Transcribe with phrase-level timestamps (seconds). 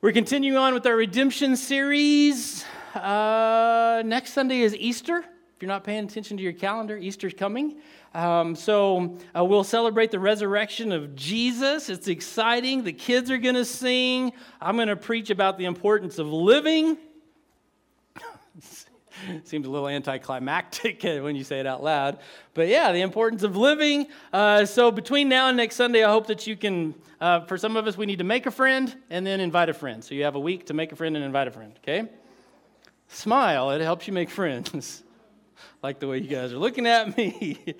[0.00, 2.64] We're continuing on with our redemption series.
[2.94, 5.16] Uh, next Sunday is Easter.
[5.16, 7.78] If you're not paying attention to your calendar, Easter's coming.
[8.14, 11.88] Um, so uh, we'll celebrate the resurrection of Jesus.
[11.90, 12.84] It's exciting.
[12.84, 14.34] The kids are going to sing.
[14.60, 16.96] I'm going to preach about the importance of living.
[19.44, 22.18] Seems a little anticlimactic when you say it out loud.
[22.54, 24.06] But yeah, the importance of living.
[24.32, 27.76] Uh, so between now and next Sunday, I hope that you can, uh, for some
[27.76, 30.02] of us, we need to make a friend and then invite a friend.
[30.02, 32.08] So you have a week to make a friend and invite a friend, okay?
[33.08, 35.02] Smile, it helps you make friends.
[35.82, 37.76] like the way you guys are looking at me.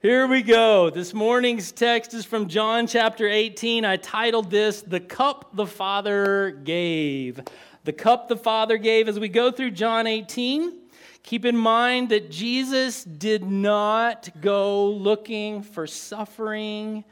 [0.00, 0.90] Here we go.
[0.90, 3.84] This morning's text is from John chapter 18.
[3.84, 7.40] I titled this, The Cup the Father Gave
[7.88, 9.08] the cup the Father gave.
[9.08, 10.74] As we go through John 18,
[11.22, 17.02] keep in mind that Jesus did not go looking for suffering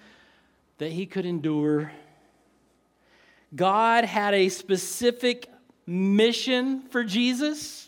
[0.76, 1.92] that he could endure.
[3.54, 5.50] God had a specific
[5.86, 7.85] mission for Jesus.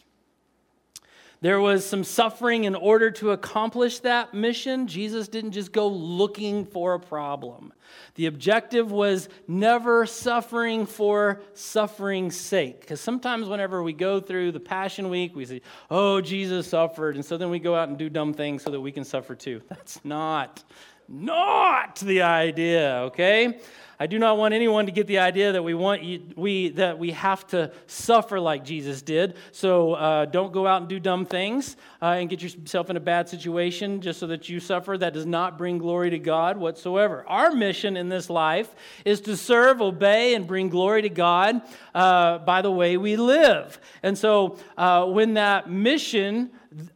[1.41, 4.89] There was some suffering in order to accomplish that mission.
[4.89, 7.73] Jesus didn't just go looking for a problem.
[8.17, 12.81] The objective was never suffering for suffering's sake.
[12.81, 17.15] Because sometimes, whenever we go through the Passion Week, we say, Oh, Jesus suffered.
[17.15, 19.37] And so then we go out and do dumb things so that we can suffer
[19.37, 19.63] too.
[19.69, 20.65] That's not,
[21.09, 23.59] not the idea, okay?
[24.01, 27.01] I do not want anyone to get the idea that we want you, we that
[27.01, 29.35] we have to suffer like Jesus did.
[29.51, 33.01] So uh, don't go out and do dumb things uh, and get yourself in a
[33.01, 34.97] bad situation just so that you suffer.
[34.97, 37.25] That does not bring glory to God whatsoever.
[37.27, 38.73] Our mission in this life
[39.05, 41.61] is to serve, obey, and bring glory to God
[41.93, 43.81] uh, by the way we live.
[44.05, 46.51] And so uh, when that mission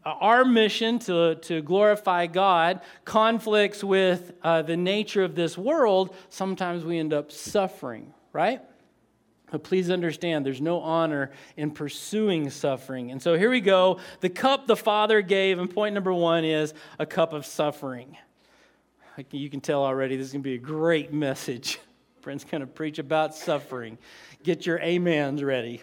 [0.05, 6.85] our mission to, to glorify God conflicts with uh, the nature of this world, sometimes
[6.85, 8.61] we end up suffering, right?
[9.51, 13.11] But please understand, there's no honor in pursuing suffering.
[13.11, 13.99] And so here we go.
[14.21, 18.17] The cup the Father gave, and point number one is a cup of suffering.
[19.31, 21.79] You can tell already this is going to be a great message.
[22.23, 23.99] Brent's going to preach about suffering.
[24.43, 25.83] Get your amens ready.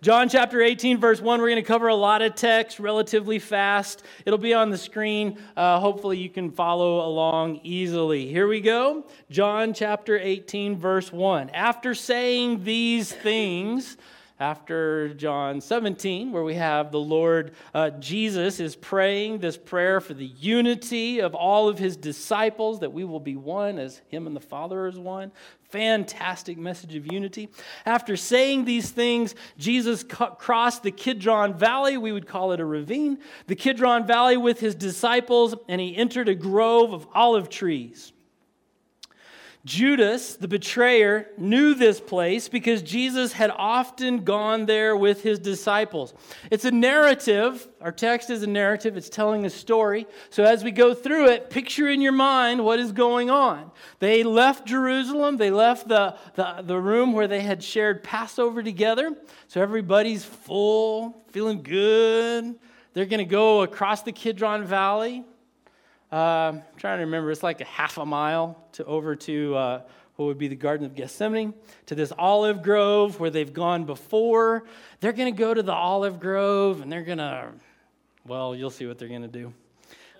[0.00, 4.02] John chapter 18, verse 1, we're going to cover a lot of text relatively fast.
[4.24, 5.38] It'll be on the screen.
[5.56, 8.26] Uh, hopefully, you can follow along easily.
[8.26, 9.04] Here we go.
[9.30, 11.50] John chapter 18, verse 1.
[11.50, 13.96] After saying these things,
[14.40, 20.14] after John 17, where we have the Lord uh, Jesus is praying this prayer for
[20.14, 24.34] the unity of all of his disciples, that we will be one as him and
[24.34, 25.30] the Father is one.
[25.68, 27.50] Fantastic message of unity.
[27.84, 31.98] After saying these things, Jesus crossed the Kidron Valley.
[31.98, 33.18] We would call it a ravine.
[33.46, 38.12] The Kidron Valley with his disciples, and he entered a grove of olive trees.
[39.66, 46.14] Judas, the betrayer, knew this place because Jesus had often gone there with his disciples.
[46.50, 47.68] It's a narrative.
[47.82, 50.06] Our text is a narrative, it's telling a story.
[50.30, 53.70] So as we go through it, picture in your mind what is going on.
[53.98, 59.14] They left Jerusalem, they left the, the, the room where they had shared Passover together.
[59.48, 62.58] So everybody's full, feeling good.
[62.94, 65.24] They're going to go across the Kidron Valley
[66.12, 69.82] I'm trying to remember, it's like a half a mile to over to uh,
[70.16, 71.54] what would be the Garden of Gethsemane,
[71.86, 74.64] to this olive grove where they've gone before.
[75.00, 77.52] They're going to go to the olive grove and they're going to,
[78.26, 79.52] well, you'll see what they're going to do.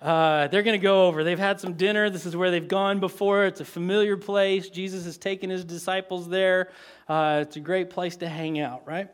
[0.00, 1.22] Uh, they're going to go over.
[1.22, 2.08] They've had some dinner.
[2.08, 3.44] This is where they've gone before.
[3.44, 4.70] It's a familiar place.
[4.70, 6.70] Jesus has taken his disciples there.
[7.06, 9.10] Uh, it's a great place to hang out, right?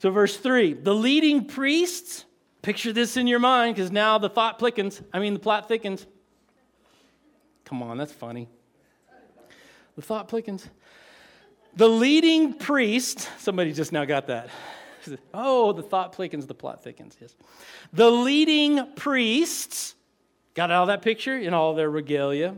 [0.00, 2.24] So, verse 3 the leading priests
[2.66, 5.00] Picture this in your mind because now the thought thickens.
[5.12, 6.04] I mean, the plot thickens.
[7.64, 8.48] Come on, that's funny.
[9.94, 10.68] The thought thickens.
[11.76, 14.50] The leading priest, somebody just now got that.
[15.32, 17.16] Oh, the thought thickens, the plot thickens.
[17.20, 17.36] Yes.
[17.92, 19.94] The leading priests,
[20.54, 22.56] got all that picture in all their regalia.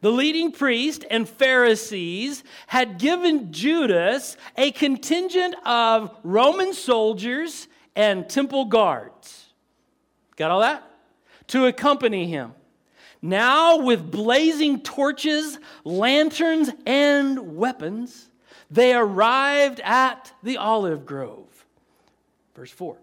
[0.00, 8.66] The leading priest and Pharisees had given Judas a contingent of Roman soldiers and temple
[8.66, 9.52] guards.
[10.36, 10.82] Got all that?
[11.48, 12.52] To accompany him.
[13.22, 18.28] Now, with blazing torches, lanterns, and weapons,
[18.70, 21.66] they arrived at the olive grove.
[22.54, 22.96] Verse 4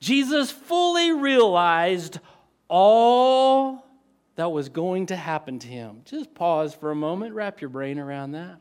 [0.00, 2.20] Jesus fully realized
[2.68, 3.84] all
[4.36, 6.02] that was going to happen to him.
[6.04, 8.58] Just pause for a moment, wrap your brain around that.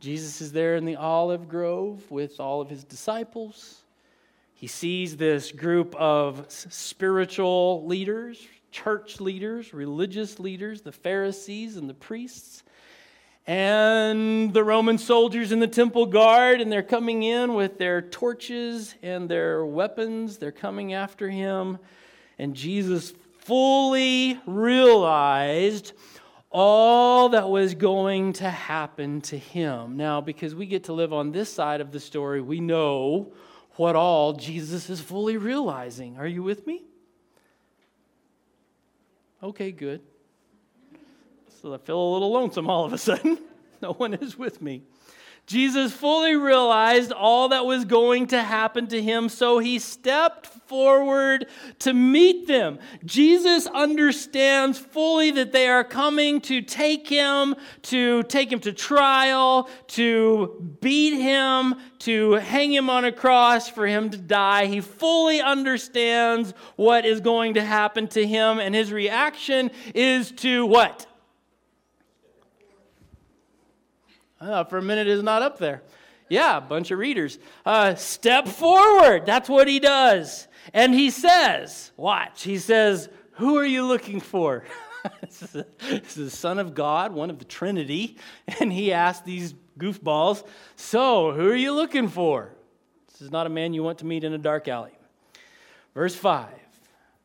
[0.00, 3.81] Jesus is there in the olive grove with all of his disciples.
[4.62, 11.94] He sees this group of spiritual leaders, church leaders, religious leaders, the Pharisees and the
[11.94, 12.62] priests.
[13.46, 18.94] and the Roman soldiers in the temple guard, and they're coming in with their torches
[19.02, 20.38] and their weapons.
[20.38, 21.78] They're coming after him.
[22.38, 25.92] And Jesus fully realized
[26.52, 29.96] all that was going to happen to him.
[29.96, 33.32] Now, because we get to live on this side of the story, we know
[33.76, 36.18] what all Jesus is fully realizing.
[36.18, 36.82] Are you with me?
[39.42, 40.00] Okay, good.
[41.60, 43.38] So I feel a little lonesome all of a sudden.
[43.82, 44.82] no one is with me.
[45.52, 51.46] Jesus fully realized all that was going to happen to him, so he stepped forward
[51.80, 52.78] to meet them.
[53.04, 59.68] Jesus understands fully that they are coming to take him, to take him to trial,
[59.88, 64.64] to beat him, to hang him on a cross for him to die.
[64.64, 70.64] He fully understands what is going to happen to him, and his reaction is to
[70.64, 71.06] what?
[74.42, 75.82] Uh, for a minute is not up there.
[76.28, 77.38] Yeah, a bunch of readers.
[77.64, 79.24] Uh, step forward.
[79.24, 80.48] That's what he does.
[80.74, 84.64] And he says, watch, he says, Who are you looking for?
[85.20, 88.16] this, is the Son of God, one of the Trinity.
[88.60, 90.44] And he asked these goofballs,
[90.74, 92.50] So, who are you looking for?
[93.12, 94.98] This is not a man you want to meet in a dark alley.
[95.94, 96.48] Verse 5.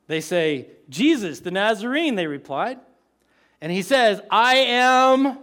[0.05, 2.79] They say, Jesus, the Nazarene, they replied.
[3.59, 5.39] And he says, I am,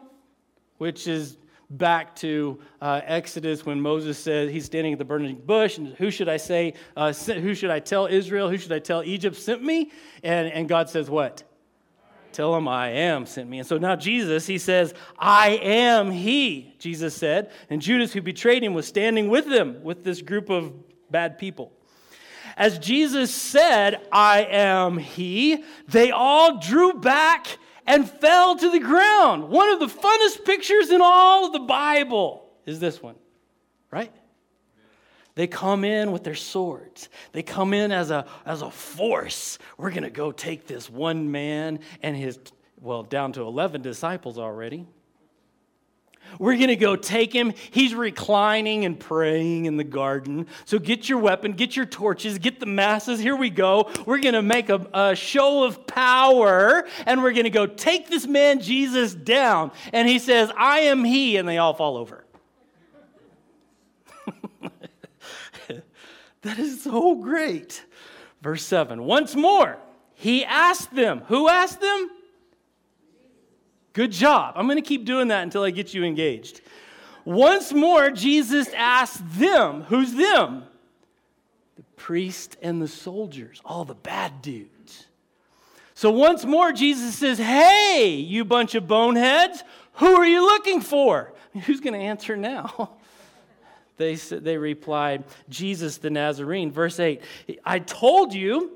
[0.79, 1.37] which is
[1.71, 6.11] back to uh, Exodus when Moses said he's standing at the burning bush, and who
[6.11, 9.63] should I say, uh, who should I tell Israel, who should I tell Egypt sent
[9.63, 9.91] me?
[10.23, 11.43] And, and God says, What?
[12.33, 13.61] Tell him I am sent me.
[13.61, 17.53] And so now Jesus, he says, I am he, Jesus said.
[17.71, 20.73] And Judas, who betrayed him, was standing with them, with this group of
[21.13, 21.71] bad people.
[22.57, 29.49] As Jesus said, I am he, they all drew back and fell to the ground.
[29.49, 33.17] One of the funnest pictures in all of the Bible is this one,
[33.91, 34.13] right?
[35.35, 37.09] They come in with their swords.
[37.33, 39.59] They come in as a, as a force.
[39.77, 42.39] We're going to go take this one man and his,
[42.81, 44.87] well, down to 11 disciples already.
[46.39, 47.53] We're going to go take him.
[47.71, 50.47] He's reclining and praying in the garden.
[50.65, 53.21] So get your weapon, get your torches, get the masses.
[53.21, 53.91] Here we go.
[54.07, 58.09] We're going to make a, a show of power and we're going to go take
[58.09, 59.71] this man Jesus down.
[59.93, 61.37] And he says, I am he.
[61.37, 62.25] And they all fall over.
[66.43, 67.85] that is so great.
[68.43, 69.79] Verse 7 Once more,
[70.15, 71.23] he asked them.
[71.29, 72.11] Who asked them?
[73.95, 74.55] Good job.
[74.57, 76.61] I'm going to keep doing that until I get you engaged.
[77.25, 80.65] Once more, Jesus asked them, who's them?
[81.77, 85.07] The priest and the soldiers, all the bad dudes.
[85.95, 89.63] So once more, Jesus says, Hey, you bunch of boneheads,
[89.95, 91.33] who are you looking for?
[91.65, 92.91] Who's going to answer now?
[93.97, 96.73] They, they replied, Jesus the Nazarene.
[96.73, 97.21] Verse 8
[97.65, 98.73] I told you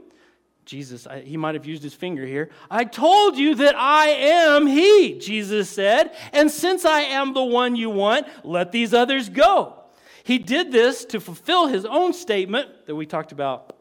[0.68, 2.50] Jesus, I, he might have used his finger here.
[2.70, 6.14] I told you that I am he, Jesus said.
[6.30, 9.76] And since I am the one you want, let these others go.
[10.24, 13.76] He did this to fulfill his own statement that we talked about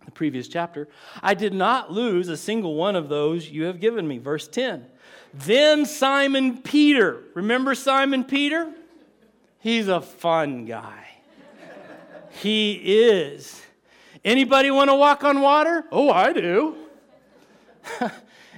[0.00, 0.88] in the previous chapter.
[1.22, 4.18] I did not lose a single one of those you have given me.
[4.18, 4.86] Verse 10.
[5.34, 8.72] Then Simon Peter, remember Simon Peter?
[9.60, 11.06] He's a fun guy.
[12.42, 13.63] he is.
[14.24, 15.84] Anybody want to walk on water?
[15.92, 16.76] Oh, I do.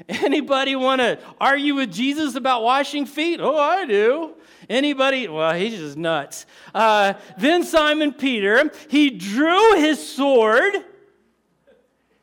[0.08, 3.40] Anybody want to argue with Jesus about washing feet?
[3.40, 4.34] Oh, I do.
[4.68, 5.26] Anybody?
[5.26, 6.46] Well, he's just nuts.
[6.74, 10.74] Uh, then Simon Peter, he drew his sword.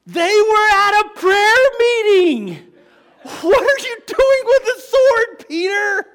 [0.05, 2.73] They were at a prayer meeting.
[3.23, 6.05] What are you doing with a sword, Peter?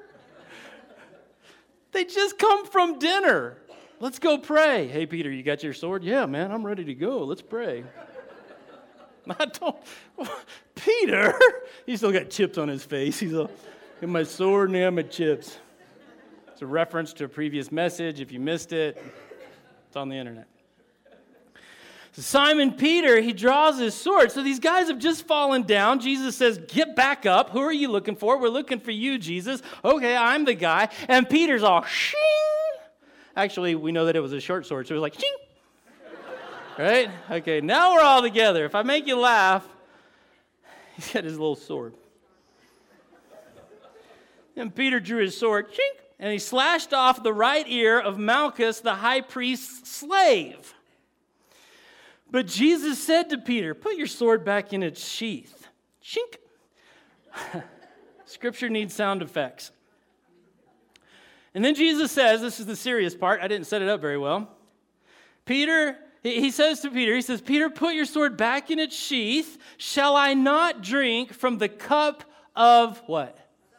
[1.92, 3.58] They just come from dinner.
[4.00, 4.86] Let's go pray.
[4.86, 6.04] Hey, Peter, you got your sword?
[6.04, 7.24] Yeah, man, I'm ready to go.
[7.24, 7.84] Let's pray.
[9.40, 9.76] I don't.
[10.76, 11.38] Peter,
[11.84, 13.18] he still got chips on his face.
[13.18, 13.50] He's a,
[14.00, 15.58] got my sword and my chips.
[16.52, 18.20] It's a reference to a previous message.
[18.20, 19.02] If you missed it,
[19.88, 20.46] it's on the internet.
[22.12, 24.30] So Simon Peter, he draws his sword.
[24.30, 25.98] So these guys have just fallen down.
[25.98, 27.50] Jesus says, Get back up.
[27.50, 28.38] Who are you looking for?
[28.38, 29.60] We're looking for you, Jesus.
[29.84, 30.88] Okay, I'm the guy.
[31.08, 32.18] And Peter's all, shing
[33.38, 35.30] Actually, we know that it was a short sword, so it was like, ching.
[36.76, 37.08] right?
[37.30, 38.64] Okay, now we're all together.
[38.64, 39.64] If I make you laugh,
[40.96, 41.94] he's got his little sword.
[44.56, 48.80] And Peter drew his sword, chink, and he slashed off the right ear of Malchus,
[48.80, 50.74] the high priest's slave.
[52.28, 55.68] But Jesus said to Peter, Put your sword back in its sheath.
[56.04, 56.38] Chink.
[58.24, 59.70] Scripture needs sound effects.
[61.58, 63.40] And then Jesus says, this is the serious part.
[63.42, 64.48] I didn't set it up very well.
[65.44, 69.58] Peter, he says to Peter, he says, Peter, put your sword back in its sheath.
[69.76, 72.22] Shall I not drink from the cup
[72.54, 73.36] of what?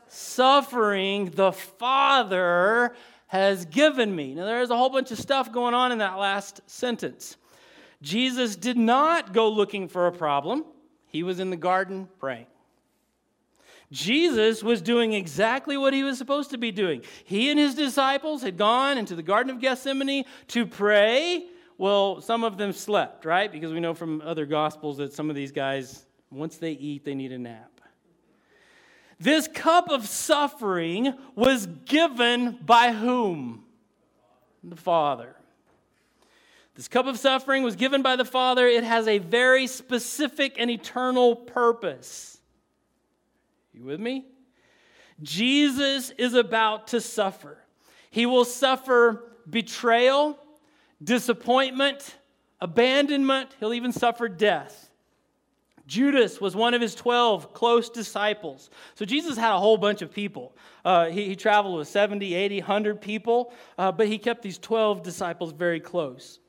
[0.10, 2.94] Suffering the Father
[3.28, 4.36] has given me.
[4.36, 7.38] Now, there's a whole bunch of stuff going on in that last sentence.
[8.02, 10.66] Jesus did not go looking for a problem,
[11.08, 12.48] he was in the garden praying.
[13.92, 17.02] Jesus was doing exactly what he was supposed to be doing.
[17.24, 21.46] He and his disciples had gone into the Garden of Gethsemane to pray.
[21.78, 23.52] Well, some of them slept, right?
[23.52, 27.16] Because we know from other gospels that some of these guys, once they eat, they
[27.16, 27.82] need a nap.
[29.20, 33.66] This cup of suffering was given by whom?
[34.64, 35.36] The Father.
[36.76, 38.68] This cup of suffering was given by the Father.
[38.68, 42.39] It has a very specific and eternal purpose.
[43.80, 44.26] You with me?
[45.22, 47.58] Jesus is about to suffer.
[48.12, 50.38] He will suffer betrayal,
[51.02, 52.18] disappointment,
[52.60, 53.56] abandonment.
[53.60, 54.90] He'll even suffer death.
[55.88, 58.70] Judas was one of his 12 close disciples.
[58.96, 60.56] So Jesus had a whole bunch of people.
[60.84, 65.04] Uh, he, he, traveled with 70, 80, 100 people, uh, but he kept these 12
[65.04, 66.40] disciples very close.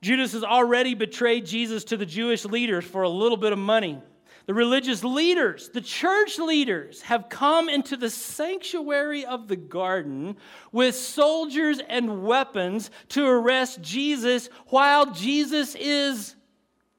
[0.00, 4.00] Judas has already betrayed Jesus to the Jewish leaders for a little bit of money.
[4.48, 10.38] The religious leaders, the church leaders, have come into the sanctuary of the garden
[10.72, 16.34] with soldiers and weapons to arrest Jesus while Jesus is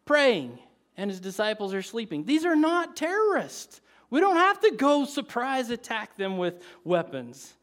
[0.05, 0.59] praying
[0.95, 2.23] and his disciples are sleeping.
[2.23, 3.81] These are not terrorists.
[4.11, 7.55] We don't have to go surprise attack them with weapons.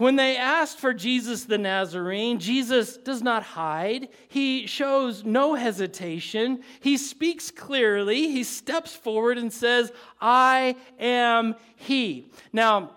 [0.00, 4.08] When they asked for Jesus the Nazarene, Jesus does not hide.
[4.30, 6.62] He shows no hesitation.
[6.80, 8.28] He speaks clearly.
[8.32, 12.30] He steps forward and says, I am He.
[12.50, 12.92] Now,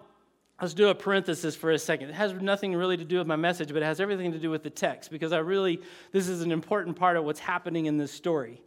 [0.62, 2.08] let's do a parenthesis for a second.
[2.08, 4.50] It has nothing really to do with my message, but it has everything to do
[4.50, 5.82] with the text because I really,
[6.14, 8.62] this is an important part of what's happening in this story.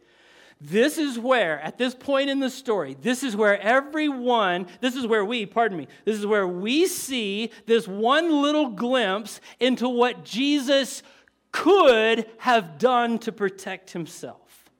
[0.59, 5.05] This is where, at this point in the story, this is where everyone, this is
[5.05, 10.25] where we, pardon me, this is where we see this one little glimpse into what
[10.25, 11.03] Jesus
[11.51, 14.71] could have done to protect himself.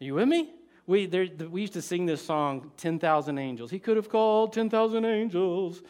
[0.00, 0.50] Are you with me?
[0.86, 3.70] We, there, we used to sing this song, 10,000 Angels.
[3.70, 5.82] He could have called 10,000 angels.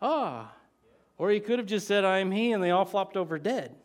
[0.00, 0.52] Ah.
[1.18, 3.76] Or he could have just said, I am he, and they all flopped over dead.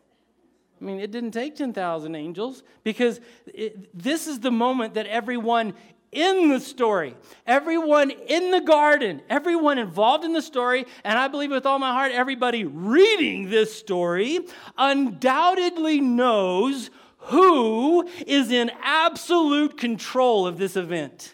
[0.83, 5.75] I mean, it didn't take 10,000 angels because it, this is the moment that everyone
[6.11, 7.15] in the story,
[7.47, 11.93] everyone in the garden, everyone involved in the story, and I believe with all my
[11.93, 14.41] heart, everybody reading this story
[14.77, 21.33] undoubtedly knows who is in absolute control of this event.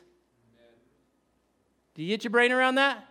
[1.95, 3.03] Do you get your brain around that?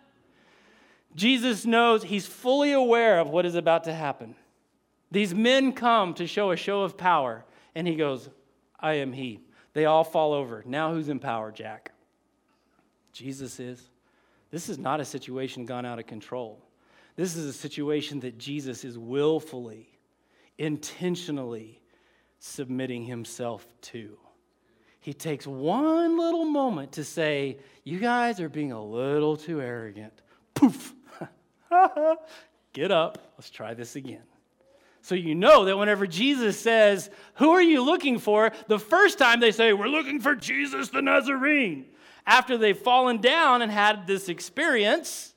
[1.16, 4.37] Jesus knows, he's fully aware of what is about to happen.
[5.10, 8.28] These men come to show a show of power, and he goes,
[8.78, 9.40] I am he.
[9.72, 10.62] They all fall over.
[10.66, 11.92] Now who's in power, Jack?
[13.12, 13.90] Jesus is.
[14.50, 16.62] This is not a situation gone out of control.
[17.16, 19.88] This is a situation that Jesus is willfully,
[20.56, 21.80] intentionally
[22.38, 24.16] submitting himself to.
[25.00, 30.12] He takes one little moment to say, You guys are being a little too arrogant.
[30.54, 30.94] Poof!
[32.72, 33.32] Get up.
[33.36, 34.22] Let's try this again.
[35.08, 38.52] So you know that whenever Jesus says, Who are you looking for?
[38.66, 41.86] the first time they say, We're looking for Jesus the Nazarene.
[42.26, 45.32] After they've fallen down and had this experience,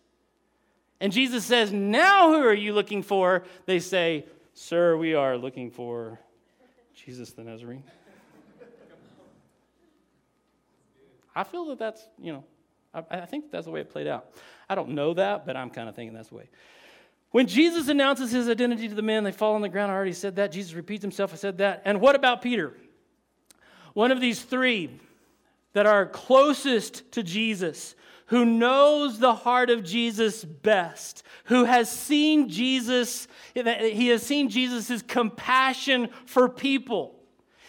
[0.99, 3.45] and Jesus says, Now who are you looking for?
[3.65, 6.19] They say, Sir, we are looking for
[6.93, 7.85] Jesus the Nazarene.
[11.33, 12.43] I feel that that's, you know,
[12.93, 14.33] I, I think that's the way it played out.
[14.67, 16.49] I don't know that, but I'm kind of thinking that's the way.
[17.31, 19.91] When Jesus announces his identity to the men, they fall on the ground.
[19.91, 20.51] I already said that.
[20.51, 21.33] Jesus repeats himself.
[21.33, 21.81] I said that.
[21.85, 22.75] And what about Peter?
[23.93, 24.99] One of these three
[25.73, 27.95] that are closest to Jesus,
[28.25, 35.01] who knows the heart of Jesus best, who has seen Jesus, he has seen Jesus'
[35.01, 37.15] compassion for people.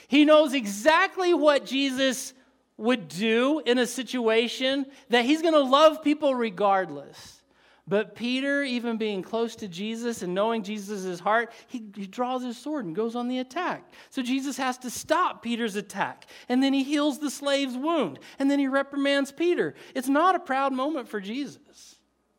[0.08, 2.34] He knows exactly what Jesus
[2.76, 7.41] would do in a situation that he's going to love people regardless.
[7.88, 12.56] But Peter, even being close to Jesus and knowing Jesus' heart, he, he, draws his
[12.56, 13.92] sword and goes on the attack.
[14.10, 16.26] So Jesus has to stop Peter's attack.
[16.48, 18.20] And then he heals the slave's wound.
[18.38, 19.74] And then he reprimands Peter.
[19.96, 21.96] It's not a proud moment for Jesus.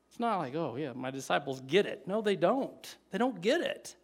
[0.10, 2.08] It's not like, oh, yeah, my disciples get it.
[2.08, 2.98] No, they don't.
[3.12, 3.98] They don't get it.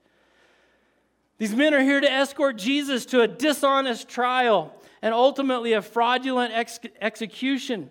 [1.38, 6.53] These men are here to escort Jesus to a dishonest trial and ultimately a fraudulent
[6.53, 7.89] ex- execution.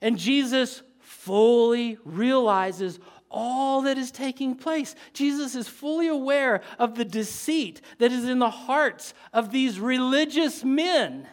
[0.00, 2.98] And Jesus fully realizes
[3.30, 4.96] all that is taking place.
[5.12, 10.64] Jesus is fully aware of the deceit that is in the hearts of these religious
[10.64, 11.28] men.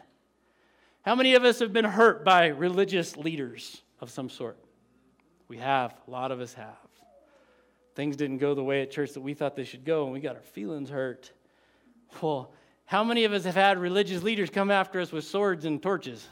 [1.01, 4.57] How many of us have been hurt by religious leaders of some sort?
[5.47, 5.95] We have.
[6.07, 6.77] A lot of us have.
[7.95, 10.19] Things didn't go the way at church that we thought they should go, and we
[10.19, 11.31] got our feelings hurt.
[12.21, 12.51] Well,
[12.85, 16.27] how many of us have had religious leaders come after us with swords and torches?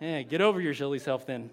[0.00, 1.50] Yeah, get over your silly self then.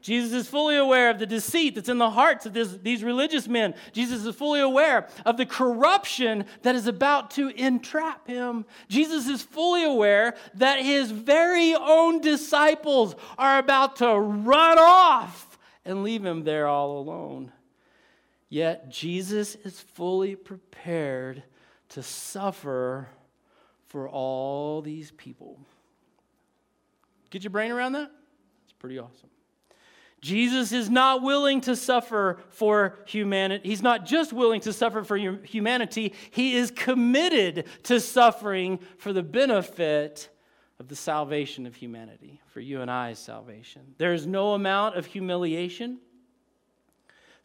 [0.00, 3.46] Jesus is fully aware of the deceit that's in the hearts of this, these religious
[3.46, 3.74] men.
[3.92, 8.64] Jesus is fully aware of the corruption that is about to entrap him.
[8.88, 16.02] Jesus is fully aware that his very own disciples are about to run off and
[16.02, 17.52] leave him there all alone.
[18.48, 21.42] Yet Jesus is fully prepared
[21.90, 23.08] to suffer
[23.86, 25.58] for all these people.
[27.30, 28.10] Get your brain around that?
[28.64, 29.30] It's pretty awesome.
[30.20, 33.68] Jesus is not willing to suffer for humanity.
[33.68, 39.22] He's not just willing to suffer for humanity, he is committed to suffering for the
[39.22, 40.28] benefit
[40.78, 43.82] of the salvation of humanity, for you and I's salvation.
[43.98, 45.98] There is no amount of humiliation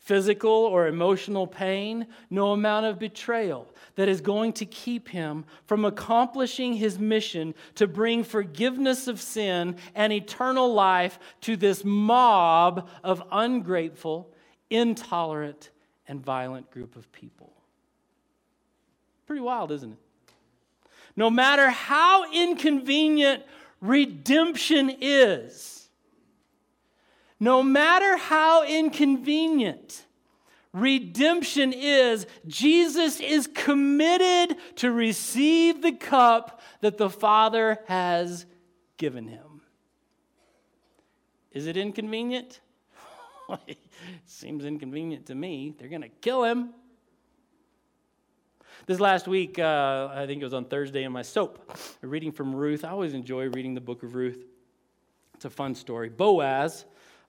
[0.06, 5.84] physical or emotional pain, no amount of betrayal that is going to keep him from
[5.84, 13.24] accomplishing his mission to bring forgiveness of sin and eternal life to this mob of
[13.32, 14.30] ungrateful,
[14.70, 15.72] intolerant,
[16.08, 17.52] and violent group of people.
[19.26, 20.00] Pretty wild, isn't it?
[21.16, 23.42] No matter how inconvenient
[23.82, 25.85] redemption is,
[27.40, 30.06] no matter how inconvenient
[30.76, 38.46] redemption is, Jesus is committed to receive the cup that the Father has
[38.98, 39.62] given him.
[41.52, 42.60] Is it inconvenient?
[44.26, 45.74] Seems inconvenient to me.
[45.78, 46.74] They're going to kill him.
[48.86, 52.54] This last week, uh, I think it was on Thursday in my soap, reading from
[52.54, 52.84] Ruth.
[52.84, 54.46] I always enjoy reading the book of Ruth.
[55.34, 56.10] It's a fun story.
[56.10, 56.86] Boaz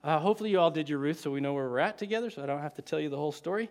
[0.07, 2.41] uh, hopefully, you all did your Ruth so we know where we're at together, so
[2.41, 3.69] I don't have to tell you the whole story.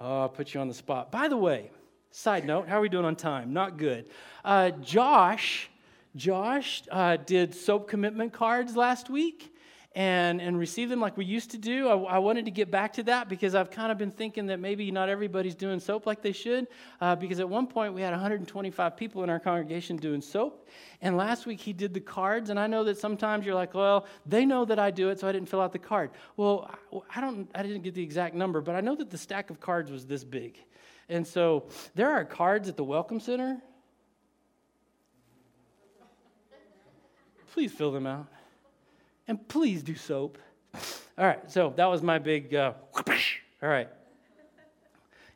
[0.00, 1.12] Oh, I'll put you on the spot.
[1.12, 1.70] By the way,
[2.10, 3.52] side note, how are we doing on time?
[3.52, 4.10] Not good.
[4.44, 5.70] Uh, Josh,
[6.16, 9.55] Josh uh, did soap commitment cards last week
[9.96, 11.88] and, and receive them like we used to do.
[11.88, 14.60] I, I, wanted to get back to that because I've kind of been thinking that
[14.60, 16.66] maybe not everybody's doing soap like they should.
[17.00, 20.68] Uh, because at one point we had 125 people in our congregation doing soap.
[21.00, 22.50] And last week he did the cards.
[22.50, 25.28] And I know that sometimes you're like, well, they know that I do it, so
[25.28, 26.10] I didn't fill out the card.
[26.36, 26.70] Well,
[27.14, 29.60] I, don't, I didn't get the exact number, but I know that the stack of
[29.60, 30.58] cards was this big.
[31.08, 33.62] And so there are cards at the Welcome Center.
[37.54, 38.26] Please fill them out
[39.28, 40.38] and please do soap.
[41.18, 43.88] All right, so that was my big, uh, all right.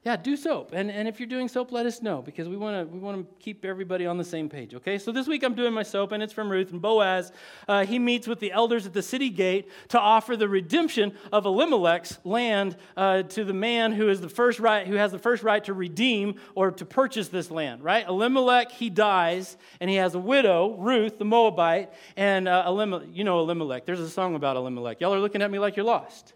[0.03, 0.71] Yeah, do soap.
[0.73, 3.25] And, and if you're doing soap, let us know because we want to we wanna
[3.39, 4.97] keep everybody on the same page, okay?
[4.97, 6.73] So this week I'm doing my soap, and it's from Ruth.
[6.73, 7.33] And Boaz,
[7.69, 11.45] uh, he meets with the elders at the city gate to offer the redemption of
[11.45, 15.43] Elimelech's land uh, to the man who, is the first right, who has the first
[15.43, 18.09] right to redeem or to purchase this land, right?
[18.09, 23.25] Elimelech, he dies, and he has a widow, Ruth, the Moabite, and uh, Elimelech, you
[23.25, 23.85] know Elimelech.
[23.85, 25.03] There's a song about Elimelech.
[25.03, 26.33] Y'all are looking at me like you're lost.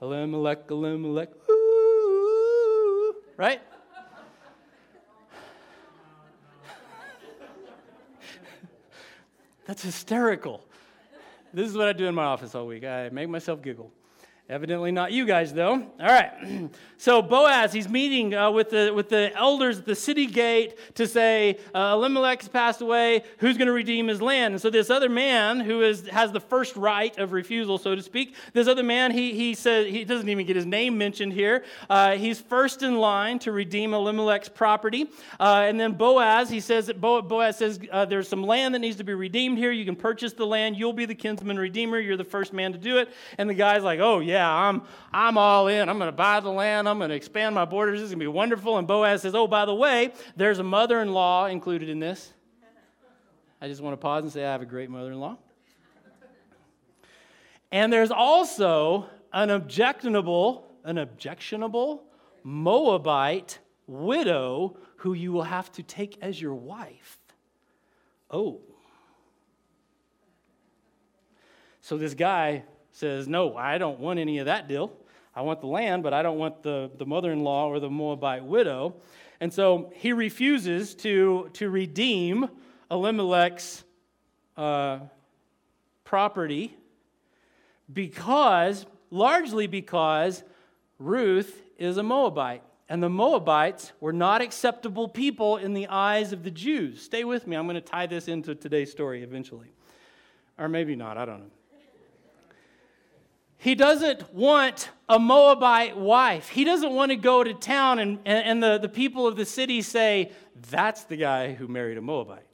[0.00, 1.30] Elimelech, Elimelech,
[3.36, 3.60] right?
[9.66, 10.64] That's hysterical.
[11.52, 12.84] This is what I do in my office all week.
[12.84, 13.90] I make myself giggle.
[14.48, 15.72] Evidently not you guys, though.
[15.72, 16.70] All right.
[16.98, 21.08] so Boaz, he's meeting uh, with, the, with the elders at the city gate to
[21.08, 23.24] say, uh, Elimelech has passed away.
[23.38, 24.54] Who's going to redeem his land?
[24.54, 28.02] And so this other man who is, has the first right of refusal, so to
[28.02, 31.64] speak, this other man, he, he says, he doesn't even get his name mentioned here.
[31.90, 35.10] Uh, he's first in line to redeem Elimelech's property.
[35.40, 38.98] Uh, and then Boaz, he says that Boaz says, uh, there's some land that needs
[38.98, 39.72] to be redeemed here.
[39.72, 40.76] You can purchase the land.
[40.76, 41.98] You'll be the kinsman redeemer.
[41.98, 43.08] You're the first man to do it.
[43.38, 45.88] And the guy's like, oh, yeah yeah, I'm, I'm all in.
[45.88, 46.88] I'm going to buy the land.
[46.88, 48.00] I'm going to expand my borders.
[48.00, 48.76] Is going to be wonderful.
[48.76, 52.32] And Boaz says, oh, by the way, there's a mother in law included in this.
[53.60, 55.38] I just want to pause and say, I have a great mother in law.
[57.72, 62.04] And there's also an objectionable, an objectionable
[62.44, 67.18] Moabite widow who you will have to take as your wife.
[68.30, 68.60] Oh.
[71.80, 72.64] So this guy
[72.96, 74.92] says, No, I don't want any of that deal.
[75.34, 77.90] I want the land, but I don't want the, the mother in law or the
[77.90, 78.94] Moabite widow.
[79.38, 82.48] And so he refuses to, to redeem
[82.90, 83.84] Elimelech's
[84.56, 85.00] uh,
[86.04, 86.74] property.
[87.92, 90.42] because, largely because,
[90.98, 92.62] Ruth is a Moabite.
[92.88, 97.02] And the Moabites were not acceptable people in the eyes of the Jews.
[97.02, 97.56] Stay with me.
[97.56, 99.72] I'm going to tie this into today's story eventually.
[100.56, 101.18] Or maybe not.
[101.18, 101.55] I don't know.
[103.58, 106.48] He doesn't want a Moabite wife.
[106.48, 109.82] He doesn't want to go to town and, and, the, the people of the city
[109.82, 110.32] say,
[110.70, 112.46] that's the guy who married a Moabite.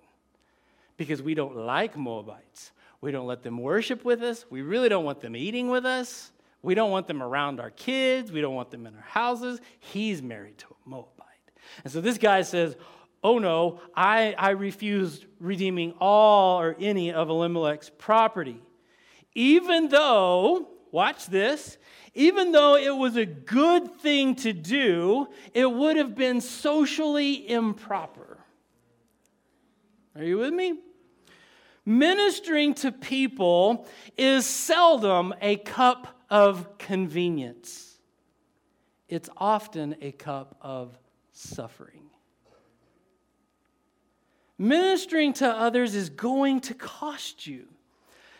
[0.97, 2.73] Because we don't like Moabites.
[3.01, 4.45] We don't let them worship with us.
[4.49, 6.31] We really don't want them eating with us.
[6.63, 8.31] We don't want them around our kids.
[8.31, 9.61] We don't want them in our houses.
[9.81, 11.27] He's married to a Moabite.
[11.83, 12.77] And so this guy says,
[13.25, 18.61] Oh no, I, I refuse redeeming all or any of Elimelech's property.
[19.35, 21.79] Even though, watch this,
[22.15, 28.39] even though it was a good thing to do, it would have been socially improper.
[30.15, 30.79] Are you with me?
[31.85, 37.99] Ministering to people is seldom a cup of convenience,
[39.09, 40.97] it's often a cup of
[41.33, 41.99] suffering.
[44.59, 47.67] Ministering to others is going to cost you.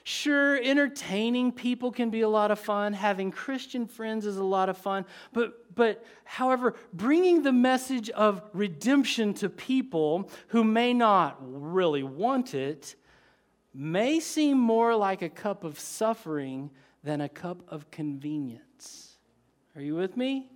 [0.05, 2.93] Sure, entertaining people can be a lot of fun.
[2.93, 5.05] Having Christian friends is a lot of fun.
[5.33, 12.55] But, but however, bringing the message of redemption to people who may not really want
[12.55, 12.97] it
[13.75, 16.71] may seem more like a cup of suffering
[17.03, 19.17] than a cup of convenience.
[19.75, 20.52] Are you with me?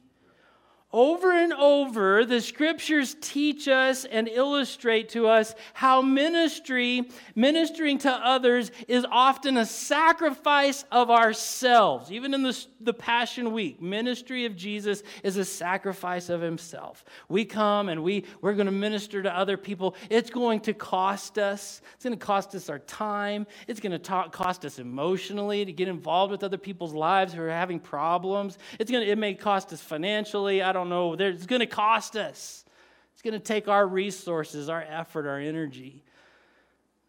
[0.93, 8.11] Over and over, the scriptures teach us and illustrate to us how ministry, ministering to
[8.11, 12.13] others, is often a sacrifice of ourselves.
[12.13, 17.05] Even in the, the Passion Week, ministry of Jesus is a sacrifice of himself.
[17.29, 19.97] We come and we, we're going to minister to other people.
[20.09, 21.83] It's going to cost us.
[21.97, 23.49] It's going to cost us our time.
[23.67, 27.51] It's going to cost us emotionally to get involved with other people's lives who are
[27.51, 28.57] having problems.
[28.79, 30.63] It's going to, it may cost us financially.
[30.63, 31.15] I don't know.
[31.15, 32.65] It's going to cost us.
[33.13, 36.05] It's going to take our resources, our effort, our energy.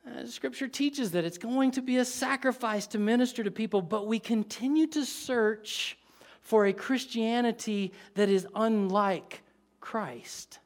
[0.07, 4.07] Uh, scripture teaches that it's going to be a sacrifice to minister to people, but
[4.07, 5.97] we continue to search
[6.39, 9.41] for a Christianity that is unlike
[9.81, 10.59] Christ.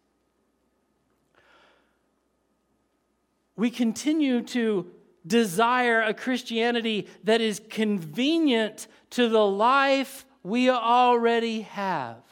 [3.55, 4.91] We continue to
[5.25, 12.30] desire a Christianity that is convenient to the life we already have.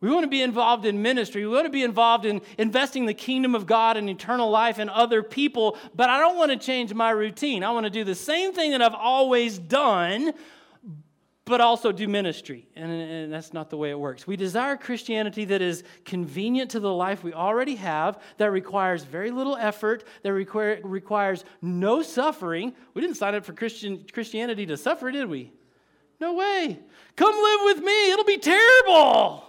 [0.00, 1.44] We want to be involved in ministry.
[1.44, 4.88] We want to be involved in investing the kingdom of God and eternal life in
[4.88, 7.64] other people, but I don't want to change my routine.
[7.64, 10.34] I want to do the same thing that I've always done,
[11.44, 12.68] but also do ministry.
[12.76, 14.24] And, and, that's not the way it works.
[14.24, 19.32] We desire Christianity that is convenient to the life we already have, that requires very
[19.32, 22.72] little effort, that require, requires no suffering.
[22.94, 25.52] We didn't sign up for Christian, Christianity to suffer, did we?
[26.20, 26.78] No way.
[27.16, 29.47] Come live with me, it'll be terrible.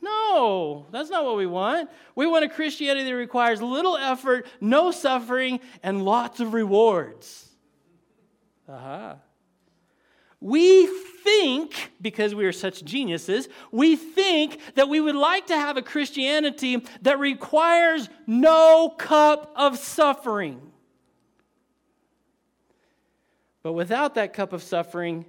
[0.00, 1.90] No, that's not what we want.
[2.14, 7.48] We want a Christianity that requires little effort, no suffering, and lots of rewards.
[8.68, 9.16] Aha.
[10.40, 15.76] We think, because we are such geniuses, we think that we would like to have
[15.76, 20.60] a Christianity that requires no cup of suffering.
[23.64, 25.26] But without that cup of suffering,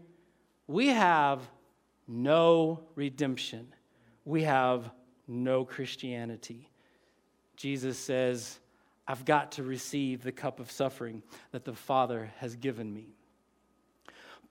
[0.68, 1.50] we have
[2.08, 3.74] no redemption
[4.30, 4.92] we have
[5.28, 6.70] no Christianity.
[7.58, 8.60] Jesus says,
[9.08, 13.16] I've got to receive the cup of suffering that the Father has given me.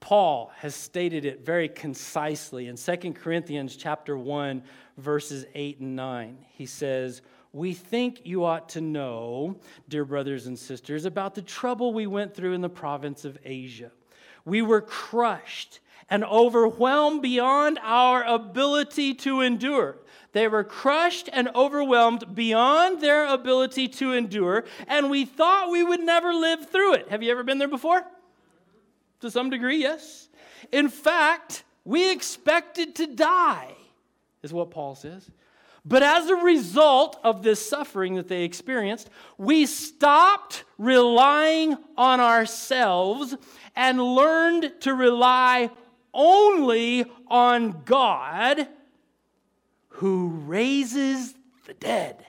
[0.01, 4.63] Paul has stated it very concisely in 2 Corinthians chapter 1
[4.97, 6.45] verses 8 and 9.
[6.49, 7.21] He says,
[7.53, 12.33] "We think you ought to know, dear brothers and sisters, about the trouble we went
[12.33, 13.93] through in the province of Asia.
[14.43, 19.97] We were crushed and overwhelmed beyond our ability to endure.
[20.31, 26.01] They were crushed and overwhelmed beyond their ability to endure, and we thought we would
[26.01, 27.09] never live through it.
[27.09, 28.03] Have you ever been there before?
[29.21, 30.29] To some degree, yes.
[30.71, 33.73] In fact, we expected to die,
[34.43, 35.29] is what Paul says.
[35.85, 43.35] But as a result of this suffering that they experienced, we stopped relying on ourselves
[43.75, 45.71] and learned to rely
[46.19, 48.67] only on God
[49.87, 51.33] who raises
[51.65, 52.25] the dead.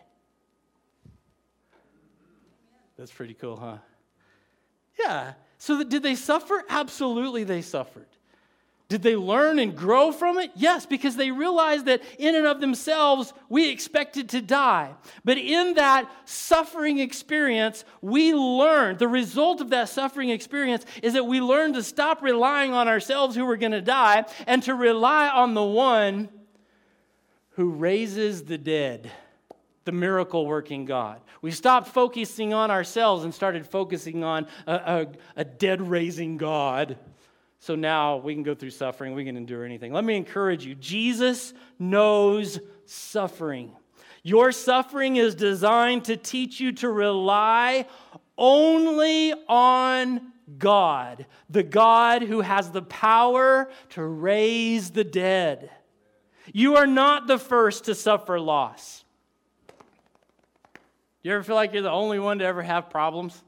[2.97, 3.79] That's pretty cool, huh?
[4.99, 5.33] Yeah.
[5.59, 6.63] So, did they suffer?
[6.69, 8.07] Absolutely, they suffered.
[8.91, 10.51] Did they learn and grow from it?
[10.57, 14.91] Yes, because they realized that in and of themselves, we expected to die.
[15.25, 21.25] But in that suffering experience, we learned the result of that suffering experience is that
[21.25, 25.29] we learned to stop relying on ourselves who were going to die and to rely
[25.29, 26.29] on the one
[27.51, 29.09] who raises the dead,
[29.85, 31.21] the miracle working God.
[31.43, 36.99] We stopped focusing on ourselves and started focusing on a, a, a dead raising God.
[37.61, 39.93] So now we can go through suffering, we can endure anything.
[39.93, 43.77] Let me encourage you Jesus knows suffering.
[44.23, 47.87] Your suffering is designed to teach you to rely
[48.37, 55.71] only on God, the God who has the power to raise the dead.
[56.53, 59.05] You are not the first to suffer loss.
[61.23, 63.41] You ever feel like you're the only one to ever have problems?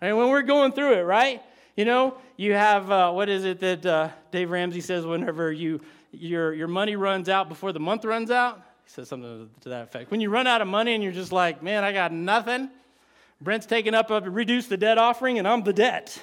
[0.00, 1.42] I mean, when we're going through it, right?
[1.76, 5.80] You know, you have, uh, what is it that uh, Dave Ramsey says whenever you,
[6.12, 8.58] your, your money runs out before the month runs out?
[8.84, 10.12] He says something to that effect.
[10.12, 12.70] When you run out of money and you're just like, man, I got nothing.
[13.40, 16.22] Brent's taking up a reduce the debt offering and I'm the debt.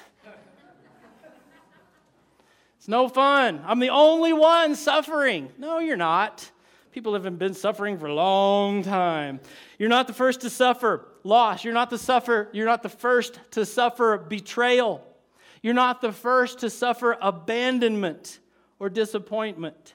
[2.78, 3.62] it's no fun.
[3.66, 5.50] I'm the only one suffering.
[5.58, 6.50] No, you're not.
[6.92, 9.38] People have been suffering for a long time.
[9.78, 11.62] You're not the first to suffer loss.
[11.62, 12.48] You're not the suffer.
[12.52, 15.06] You're not the first to suffer betrayal.
[15.62, 18.40] You're not the first to suffer abandonment
[18.78, 19.94] or disappointment.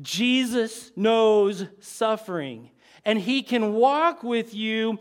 [0.00, 2.70] Jesus knows suffering,
[3.04, 4.98] and he can walk with you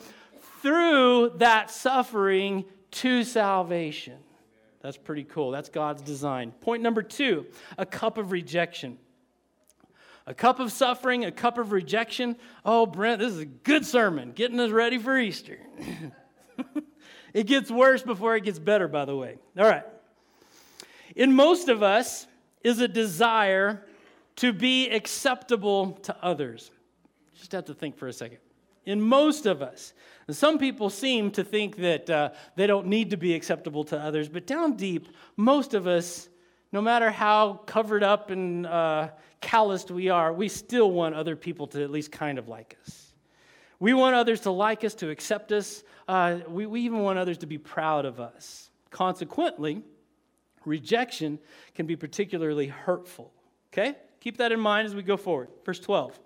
[0.62, 4.18] through that suffering to salvation.
[4.82, 5.52] That's pretty cool.
[5.52, 6.52] That's God's design.
[6.52, 7.46] Point number two
[7.78, 8.98] a cup of rejection.
[10.26, 12.38] A cup of suffering, a cup of rejection.
[12.64, 15.60] Oh, Brent, this is a good sermon, getting us ready for Easter.
[17.34, 19.38] It gets worse before it gets better, by the way.
[19.58, 19.84] All right.
[21.16, 22.28] In most of us
[22.64, 23.86] is a desire
[24.38, 26.72] to be acceptable to others.
[27.36, 28.40] Just have to think for a second.
[28.86, 29.94] In most of us,
[30.28, 34.00] and some people seem to think that uh, they don't need to be acceptable to
[34.00, 36.30] others, but down deep, most of us,
[36.72, 39.10] no matter how covered up and uh,
[39.42, 43.13] calloused we are, we still want other people to at least kind of like us.
[43.84, 47.40] We want others to like us, to accept us, uh, we, we even want others
[47.40, 48.70] to be proud of us.
[48.92, 49.84] Consequently,
[50.64, 51.38] rejection
[51.76, 53.34] can be particularly hurtful.
[53.74, 53.96] Okay?
[54.22, 55.50] Keep that in mind as we go forward.
[55.66, 56.18] Verse 12.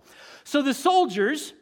[0.43, 1.55] So the soldiers,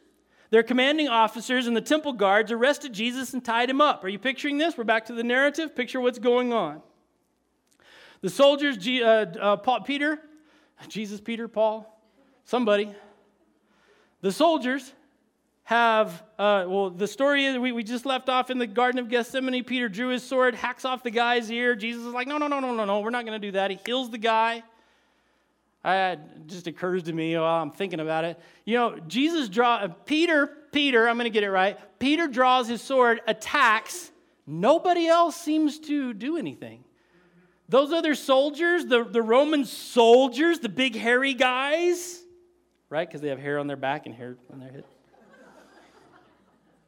[0.50, 4.04] their commanding officers, and the temple guards arrested Jesus and tied him up.
[4.04, 4.78] Are you picturing this?
[4.78, 5.78] We're back to the narrative.
[5.78, 6.82] Picture what's going on.
[8.20, 10.20] The soldiers, G, uh, uh, Paul, Peter,
[10.90, 11.98] Jesus, Peter, Paul,
[12.44, 12.94] somebody.
[14.20, 14.92] The soldiers
[15.66, 19.10] have, uh, well, the story is we, we just left off in the Garden of
[19.10, 19.64] Gethsemane.
[19.64, 21.76] Peter drew his sword, hacks off the guy's ear.
[21.76, 23.72] Jesus is like, no, no, no, no, no, no, we're not going to do that.
[23.72, 24.64] He heals the guy.
[25.84, 28.40] I, it just occurs to me while I'm thinking about it.
[28.64, 31.80] You know, Jesus draw uh, Peter, Peter, I'm going to get it right.
[31.98, 34.12] Peter draws his sword, attacks.
[34.46, 36.84] Nobody else seems to do anything.
[37.70, 42.22] Those other soldiers, the, the Roman soldiers, the big hairy guys,
[42.88, 43.08] right?
[43.08, 44.84] Because they have hair on their back and hair on their head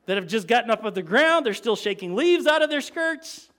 [0.07, 1.45] that have just gotten up off the ground.
[1.45, 3.49] They're still shaking leaves out of their skirts.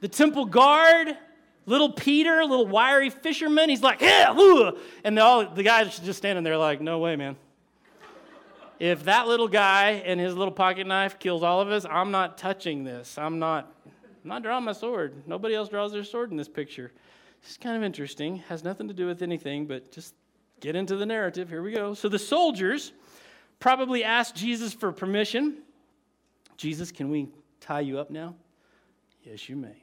[0.00, 1.16] The temple guard,
[1.64, 4.76] little Peter, little wiry fisherman, he's like, yeah, ooh.
[5.04, 7.36] and the, all, the guys just standing there like, no way, man.
[8.80, 12.36] if that little guy and his little pocket knife kills all of us, I'm not
[12.36, 13.16] touching this.
[13.16, 15.22] I'm not, I'm not drawing my sword.
[15.26, 16.90] Nobody else draws their sword in this picture.
[17.42, 18.38] It's kind of interesting.
[18.48, 20.14] Has nothing to do with anything, but just
[20.58, 21.48] get into the narrative.
[21.48, 21.94] Here we go.
[21.94, 22.92] So the soldiers
[23.60, 25.58] probably asked Jesus for permission.
[26.56, 27.28] Jesus, can we
[27.60, 28.34] tie you up now?
[29.22, 29.82] Yes, you may.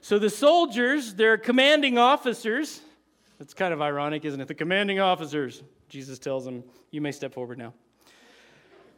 [0.00, 2.80] So the soldiers, their commanding officers,
[3.38, 4.48] that's kind of ironic, isn't it?
[4.48, 7.72] The commanding officers, Jesus tells them, You may step forward now.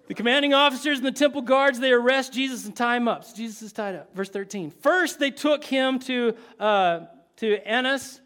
[0.06, 3.24] The commanding officers and the temple guards, they arrest Jesus and tie him up.
[3.24, 4.14] So Jesus is tied up.
[4.14, 4.70] Verse 13.
[4.70, 7.00] First, they took him to, uh,
[7.36, 8.20] to Annas,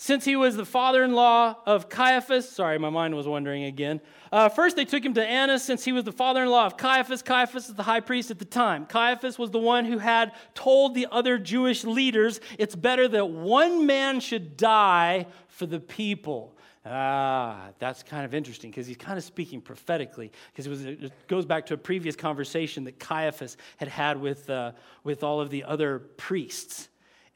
[0.00, 4.00] since he was the father in law of Caiaphas, sorry, my mind was wandering again.
[4.30, 6.76] Uh, first, they took him to Annas since he was the father in law of
[6.76, 7.20] Caiaphas.
[7.20, 8.86] Caiaphas is the high priest at the time.
[8.86, 13.86] Caiaphas was the one who had told the other Jewish leaders it's better that one
[13.86, 16.56] man should die for the people.
[16.86, 21.44] Ah, that's kind of interesting because he's kind of speaking prophetically because it, it, goes
[21.44, 24.70] back to a previous conversation that Caiaphas had had with, uh,
[25.02, 26.88] with all of the other priests.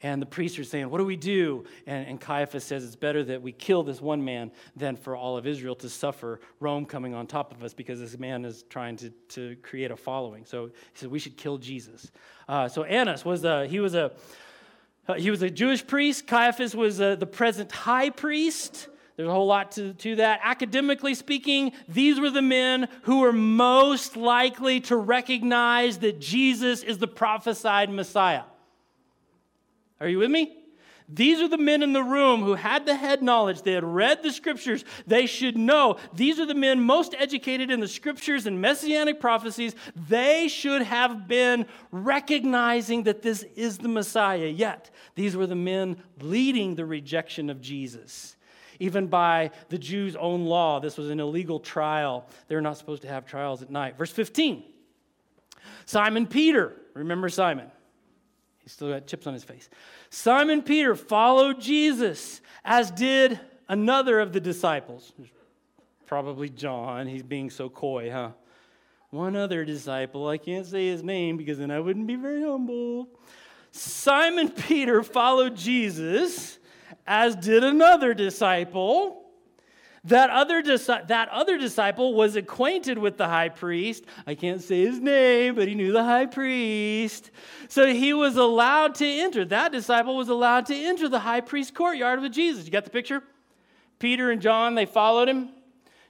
[0.03, 1.63] And the priests are saying, What do we do?
[1.87, 5.37] And, and, Caiaphas says, It's better that we kill this one man than for all
[5.37, 8.97] of Israel to suffer Rome coming on top of us because this man is trying
[8.97, 10.45] to, to create a following.
[10.45, 12.11] So he said, We should kill Jesus.
[12.47, 14.11] Uh, so Annas was a, he was a,
[15.07, 16.27] Uh, he was a Jewish priest.
[16.27, 18.87] Caiaphas was uh, the present high priest.
[19.15, 20.39] There's a whole lot to, to that.
[20.43, 26.97] Academically speaking, these were the men who were most likely to recognize that Jesus is
[26.97, 28.43] the prophesied Messiah.
[29.99, 30.63] Are you with me?
[31.09, 33.61] These are the men in the room who had the head knowledge.
[33.61, 34.85] They had read the scriptures.
[35.05, 35.97] They should know.
[36.13, 39.75] These are the men most educated in the scriptures and messianic prophecies.
[40.07, 44.47] They should have been recognizing that this is the Messiah.
[44.47, 48.37] Yet, these were the men leading the rejection of Jesus.
[48.79, 52.25] Even by the Jews' own law, this was an illegal trial.
[52.47, 53.97] They're not supposed to have trials at night.
[53.97, 54.63] Verse 15
[55.85, 57.69] Simon Peter, remember Simon?
[58.63, 59.69] He's still got chips on his face.
[60.09, 65.11] Simon Peter followed Jesus, as did another of the disciples.
[66.05, 67.07] Probably John.
[67.07, 68.31] He's being so coy, huh?
[69.09, 70.27] One other disciple.
[70.27, 73.07] I can't say his name because then I wouldn't be very humble.
[73.71, 76.57] Simon Peter followed Jesus,
[77.05, 79.22] as did another disciple.
[80.05, 84.03] That other, that other disciple was acquainted with the high priest.
[84.27, 87.31] I can't say his name, but he knew the high priest.
[87.69, 89.45] So he was allowed to enter.
[89.45, 92.65] That disciple was allowed to enter the high priest courtyard with Jesus.
[92.65, 93.23] You got the picture?
[93.97, 95.49] Peter and John, they followed him.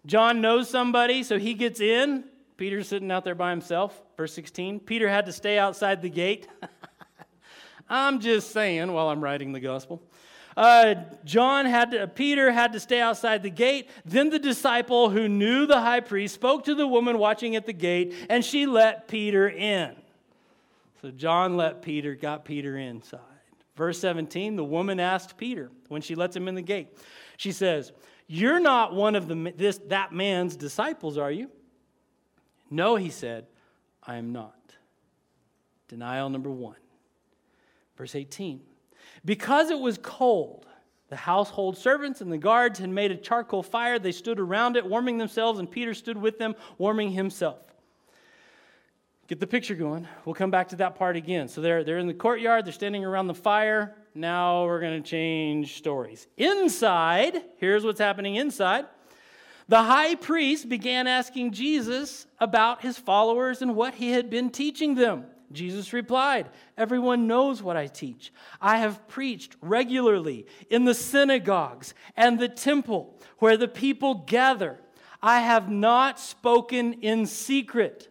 [0.08, 2.24] John knows somebody, so he gets in.
[2.58, 4.02] Peter's sitting out there by himself.
[4.18, 4.80] Verse 16.
[4.80, 6.48] Peter had to stay outside the gate.
[7.90, 10.02] I'm just saying while I'm writing the gospel.
[10.56, 13.90] Uh, John had to, Peter had to stay outside the gate.
[14.06, 17.74] Then the disciple who knew the high priest spoke to the woman watching at the
[17.74, 19.96] gate, and she let Peter in.
[21.02, 23.20] So John let Peter, got Peter inside.
[23.76, 26.90] Verse 17, the woman asked Peter when she lets him in the gate.
[27.38, 27.92] She says,
[28.28, 31.50] You're not one of the, this, that man's disciples, are you?
[32.70, 33.48] No, he said,
[34.02, 34.56] I am not.
[35.88, 36.76] Denial number one.
[37.98, 38.62] Verse 18.
[39.26, 40.66] Because it was cold,
[41.10, 44.00] the household servants and the guards had made a charcoal fire.
[44.00, 47.60] They stood around it, warming themselves, and Peter stood with them, warming himself.
[49.28, 50.08] Get the picture going.
[50.26, 51.48] We'll come back to that part again.
[51.48, 53.96] So they're, they're in the courtyard, they're standing around the fire.
[54.16, 56.28] Now we're going to change stories.
[56.38, 58.86] Inside, here's what's happening inside.
[59.70, 64.96] The high priest began asking Jesus about his followers and what he had been teaching
[64.96, 65.26] them.
[65.54, 68.34] Jesus replied, Everyone knows what I teach.
[68.60, 74.80] I have preached regularly in the synagogues and the temple where the people gather.
[75.22, 78.10] I have not spoken in secret.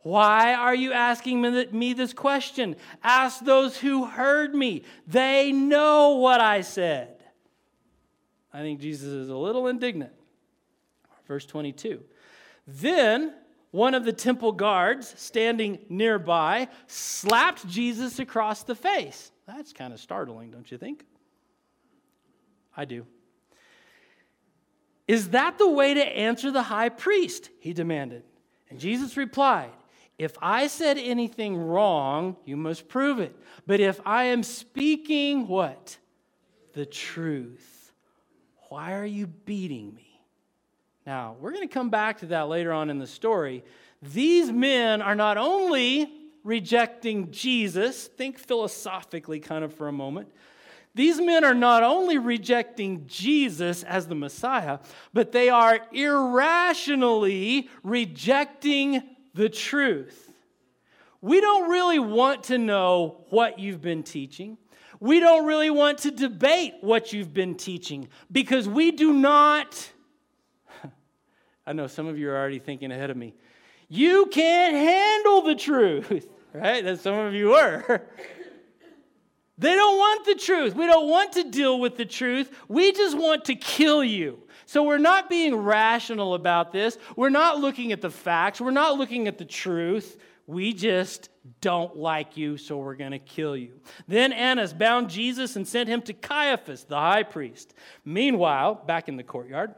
[0.00, 1.40] Why are you asking
[1.72, 2.76] me this question?
[3.02, 4.82] Ask those who heard me.
[5.06, 7.22] They know what I said.
[8.52, 10.12] I think Jesus is a little indignant.
[11.26, 12.02] Verse 22.
[12.66, 13.34] Then
[13.74, 19.32] one of the temple guards standing nearby slapped Jesus across the face.
[19.48, 21.04] That's kind of startling, don't you think?
[22.76, 23.04] I do.
[25.08, 27.50] Is that the way to answer the high priest?
[27.58, 28.22] He demanded.
[28.70, 29.72] And Jesus replied,
[30.18, 33.34] If I said anything wrong, you must prove it.
[33.66, 35.98] But if I am speaking what?
[36.74, 37.92] The truth.
[38.68, 40.03] Why are you beating me?
[41.06, 43.62] Now, we're going to come back to that later on in the story.
[44.00, 46.10] These men are not only
[46.42, 50.28] rejecting Jesus, think philosophically kind of for a moment.
[50.94, 54.78] These men are not only rejecting Jesus as the Messiah,
[55.12, 59.02] but they are irrationally rejecting
[59.34, 60.32] the truth.
[61.20, 64.56] We don't really want to know what you've been teaching.
[65.00, 69.90] We don't really want to debate what you've been teaching because we do not
[71.66, 73.34] I know some of you are already thinking ahead of me.
[73.88, 76.84] You can't handle the truth, right?
[76.84, 78.02] That some of you were.
[79.56, 80.74] They don't want the truth.
[80.74, 82.50] We don't want to deal with the truth.
[82.66, 84.40] We just want to kill you.
[84.66, 86.98] So we're not being rational about this.
[87.14, 88.60] We're not looking at the facts.
[88.60, 90.18] We're not looking at the truth.
[90.46, 91.28] We just
[91.60, 93.80] don't like you, so we're going to kill you.
[94.08, 97.74] Then Annas bound Jesus and sent him to Caiaphas, the high priest.
[98.04, 99.74] Meanwhile, back in the courtyard,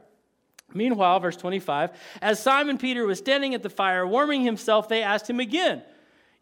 [0.73, 1.91] Meanwhile, verse 25,
[2.21, 5.81] as Simon Peter was standing at the fire warming himself, they asked him again,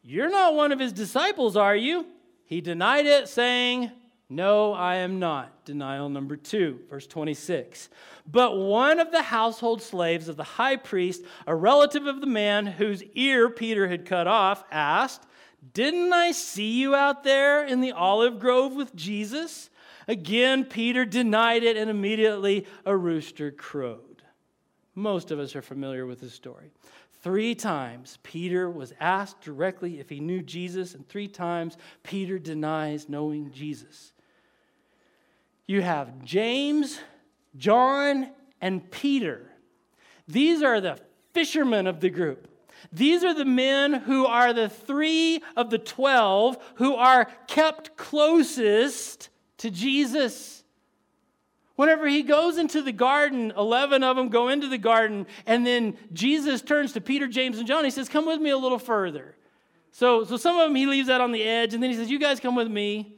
[0.01, 2.07] You're not one of his disciples, are you?
[2.45, 3.91] He denied it, saying,
[4.29, 5.65] No, I am not.
[5.65, 7.89] Denial number two, verse 26.
[8.29, 12.65] But one of the household slaves of the high priest, a relative of the man
[12.65, 15.23] whose ear Peter had cut off, asked,
[15.73, 19.69] Didn't I see you out there in the olive grove with Jesus?
[20.07, 24.04] Again, Peter denied it, and immediately a rooster crowed.
[24.95, 26.71] Most of us are familiar with this story.
[27.21, 33.09] Three times Peter was asked directly if he knew Jesus, and three times Peter denies
[33.09, 34.13] knowing Jesus.
[35.67, 36.99] You have James,
[37.57, 38.31] John,
[38.61, 39.49] and Peter.
[40.27, 40.99] These are the
[41.33, 42.47] fishermen of the group.
[42.91, 49.29] These are the men who are the three of the twelve who are kept closest
[49.57, 50.54] to Jesus.
[51.75, 55.97] Whenever he goes into the garden, 11 of them go into the garden, and then
[56.13, 57.83] Jesus turns to Peter, James, and John.
[57.83, 59.35] He says, Come with me a little further.
[59.91, 62.09] So, so some of them he leaves out on the edge, and then he says,
[62.09, 63.15] You guys come with me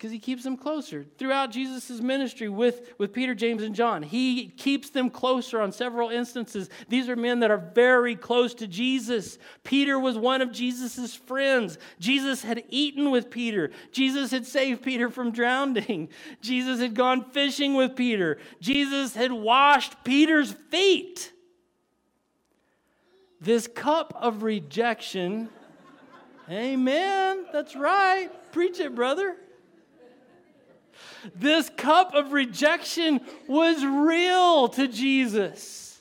[0.00, 1.04] because he keeps them closer.
[1.18, 6.08] Throughout jesus' ministry with, with peter james and john he keeps them closer on several
[6.08, 6.70] instances.
[6.88, 9.36] These are men that are very close to jesus.
[9.62, 11.76] Peter was one of jesus' friends.
[11.98, 13.72] Jesus had eaten with peter.
[13.92, 16.08] Jesus had saved peter from drowning.
[16.40, 18.38] Jesus had gone fishing with peter.
[18.58, 21.30] Jesus had washed peter's feet.
[23.38, 25.50] This cup of rejection
[26.48, 28.30] amen that's right.
[28.50, 29.36] Preach it brother
[31.34, 36.00] this cup of rejection was real to Jesus.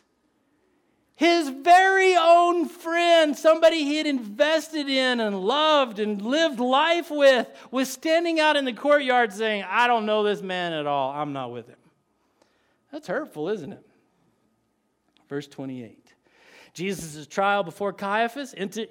[1.16, 7.46] His very own friend, somebody he had invested in and loved and lived life with,
[7.72, 11.12] was standing out in the courtyard saying, I don't know this man at all.
[11.12, 11.76] I'm not with him.
[12.92, 13.86] That's hurtful, isn't it?
[15.28, 16.14] Verse 28.
[16.74, 18.90] Jesus' trial before Caiaphas ended,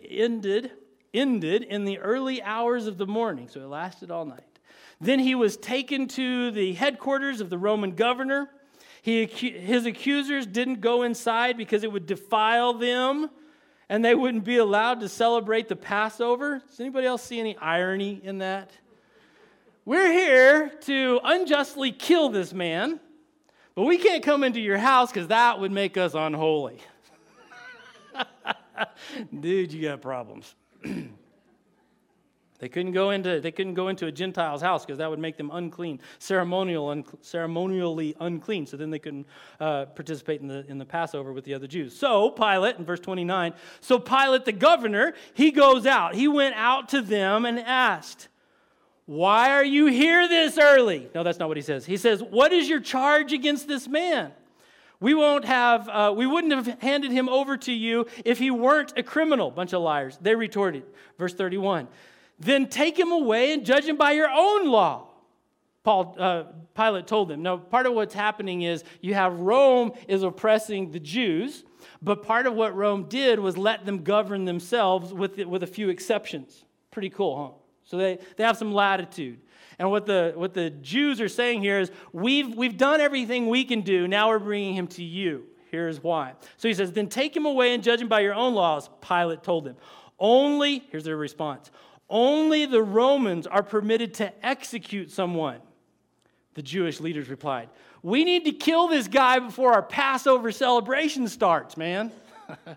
[1.14, 4.44] ended in the early hours of the morning, so it lasted all night.
[5.00, 8.50] Then he was taken to the headquarters of the Roman governor.
[9.02, 13.30] He, his accusers didn't go inside because it would defile them
[13.88, 16.62] and they wouldn't be allowed to celebrate the Passover.
[16.68, 18.70] Does anybody else see any irony in that?
[19.84, 23.00] We're here to unjustly kill this man,
[23.74, 26.80] but we can't come into your house because that would make us unholy.
[29.40, 30.54] Dude, you got problems.
[32.58, 35.36] They couldn't go into, they couldn't go into a Gentile's house because that would make
[35.36, 38.66] them unclean, ceremonial, un, ceremonially unclean.
[38.66, 39.26] So then they couldn't
[39.60, 41.96] uh, participate in the, in the Passover with the other Jews.
[41.96, 46.16] So Pilate, in verse 29, so Pilate the governor, he goes out.
[46.16, 48.26] He went out to them and asked,
[49.06, 51.08] Why are you here this early?
[51.14, 51.86] No, that's not what he says.
[51.86, 54.32] He says, What is your charge against this man?
[55.00, 58.94] We won't have, uh, we wouldn't have handed him over to you if he weren't
[58.96, 59.52] a criminal.
[59.52, 60.18] Bunch of liars.
[60.20, 60.82] They retorted.
[61.18, 61.86] Verse 31
[62.38, 65.08] then take him away and judge him by your own law.
[65.84, 67.42] Paul, uh, Pilate told them.
[67.42, 71.64] Now, part of what's happening is you have Rome is oppressing the Jews,
[72.02, 75.88] but part of what Rome did was let them govern themselves with, with a few
[75.88, 76.64] exceptions.
[76.90, 77.58] Pretty cool, huh?
[77.84, 79.40] So they, they have some latitude.
[79.78, 83.64] And what the, what the Jews are saying here is, we've, we've done everything we
[83.64, 84.06] can do.
[84.06, 85.44] Now we're bringing him to you.
[85.70, 86.34] Here's why.
[86.56, 89.42] So he says, then take him away and judge him by your own laws, Pilate
[89.42, 89.76] told them.
[90.18, 91.70] Only, here's their response,
[92.10, 95.60] only the Romans are permitted to execute someone.
[96.54, 97.68] The Jewish leaders replied,
[98.02, 102.10] We need to kill this guy before our Passover celebration starts, man.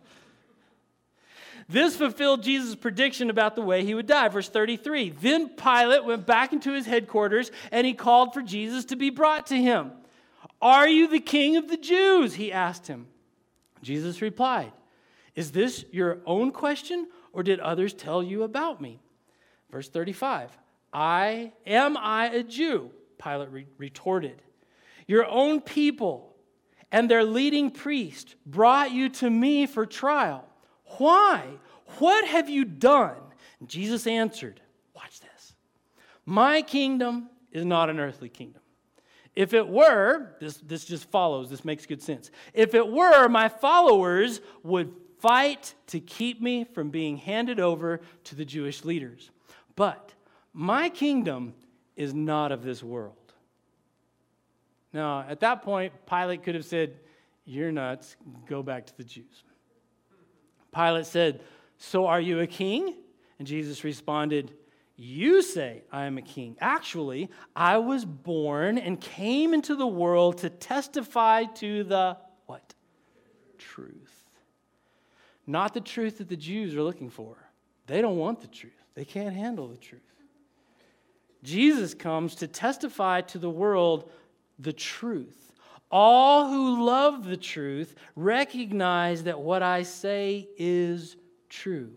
[1.69, 4.27] this fulfilled Jesus' prediction about the way he would die.
[4.27, 8.95] Verse 33 Then Pilate went back into his headquarters and he called for Jesus to
[8.95, 9.91] be brought to him.
[10.61, 12.35] Are you the king of the Jews?
[12.35, 13.07] He asked him.
[13.81, 14.71] Jesus replied,
[15.35, 19.00] Is this your own question, or did others tell you about me?
[19.71, 20.57] Verse 35
[20.93, 22.91] I am I a Jew?
[23.21, 24.41] Pilate re- retorted.
[25.07, 26.35] Your own people
[26.91, 30.45] and their leading priest brought you to me for trial.
[30.97, 31.43] Why?
[31.99, 33.17] What have you done?
[33.65, 34.61] Jesus answered,
[34.95, 35.53] Watch this.
[36.25, 38.61] My kingdom is not an earthly kingdom.
[39.35, 42.31] If it were, this, this just follows, this makes good sense.
[42.53, 48.35] If it were, my followers would fight to keep me from being handed over to
[48.35, 49.31] the Jewish leaders.
[49.75, 50.13] But
[50.53, 51.53] my kingdom
[51.95, 53.15] is not of this world.
[54.93, 56.99] Now, at that point, Pilate could have said,
[57.45, 58.15] You're nuts,
[58.47, 59.43] go back to the Jews.
[60.73, 61.41] Pilate said,
[61.77, 62.95] So are you a king?
[63.39, 64.53] And Jesus responded,
[64.97, 66.57] You say I am a king.
[66.59, 72.73] Actually, I was born and came into the world to testify to the what?
[73.57, 74.29] Truth.
[75.47, 77.37] Not the truth that the Jews are looking for.
[77.87, 78.73] They don't want the truth.
[78.95, 80.01] They can't handle the truth.
[81.43, 84.11] Jesus comes to testify to the world
[84.59, 85.51] the truth.
[85.89, 91.17] All who love the truth recognize that what I say is
[91.49, 91.91] true.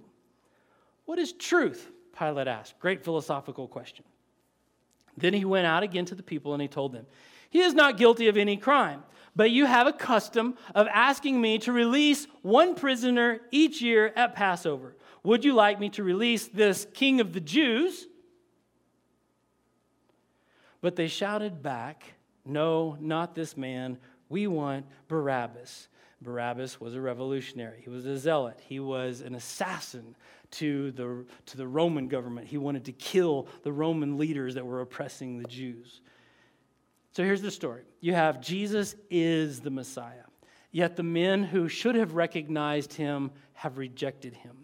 [1.05, 1.91] What is truth?
[2.19, 2.79] Pilate asked.
[2.81, 4.05] Great philosophical question.
[5.17, 7.07] Then he went out again to the people and he told them,
[7.51, 9.03] He is not guilty of any crime.
[9.37, 14.35] But you have a custom of asking me to release one prisoner each year at
[14.35, 14.95] Passover.
[15.25, 18.07] Would you like me to release this king of the Jews?
[20.81, 22.15] But they shouted back,
[22.45, 23.99] No, not this man.
[24.29, 25.89] We want Barabbas.
[26.21, 27.81] Barabbas was a revolutionary.
[27.83, 28.61] He was a zealot.
[28.67, 30.15] He was an assassin
[30.53, 32.47] to the, to the Roman government.
[32.47, 36.01] He wanted to kill the Roman leaders that were oppressing the Jews.
[37.13, 40.25] So here's the story you have Jesus is the Messiah,
[40.71, 44.64] yet the men who should have recognized him have rejected him.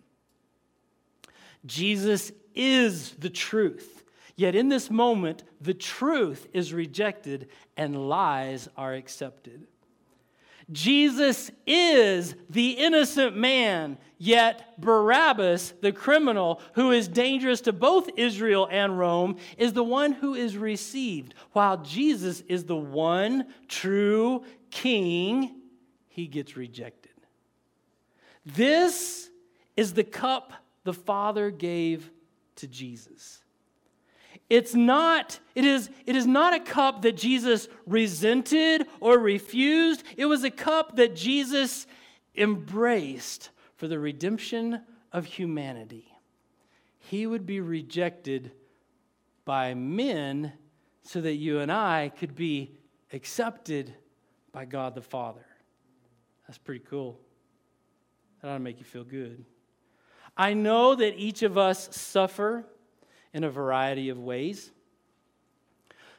[1.67, 4.05] Jesus is the truth,
[4.37, 9.67] yet in this moment, the truth is rejected and lies are accepted.
[10.73, 18.69] Jesus is the innocent man, yet Barabbas, the criminal who is dangerous to both Israel
[18.71, 25.57] and Rome, is the one who is received, while Jesus is the one true king,
[26.09, 27.11] he gets rejected.
[28.47, 29.29] This
[29.77, 30.53] is the cup
[30.85, 32.11] the Father gave
[32.57, 33.43] to Jesus.
[34.49, 40.03] It's not, it is, it is not a cup that Jesus resented or refused.
[40.17, 41.87] It was a cup that Jesus
[42.37, 46.07] embraced for the redemption of humanity.
[46.99, 48.53] He would be rejected
[49.45, 50.53] by men
[51.03, 52.73] so that you and I could be
[53.13, 53.95] accepted
[54.53, 55.47] by God the Father.
[56.47, 57.19] That's pretty cool.
[58.43, 59.45] That ought to make you feel good.
[60.41, 62.65] I know that each of us suffer
[63.35, 64.71] in a variety of ways.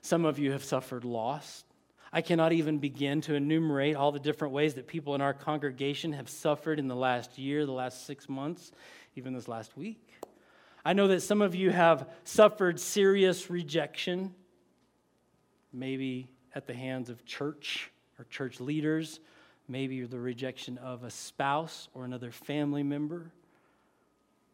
[0.04, 1.64] Some of you have suffered loss.
[2.14, 6.14] I cannot even begin to enumerate all the different ways that people in our congregation
[6.14, 8.72] have suffered in the last year, the last six months,
[9.16, 10.08] even this last week.
[10.86, 14.36] I know that some of you have suffered serious rejection,
[15.74, 19.20] maybe at the hands of church or church leaders,
[19.68, 23.32] maybe the rejection of a spouse or another family member.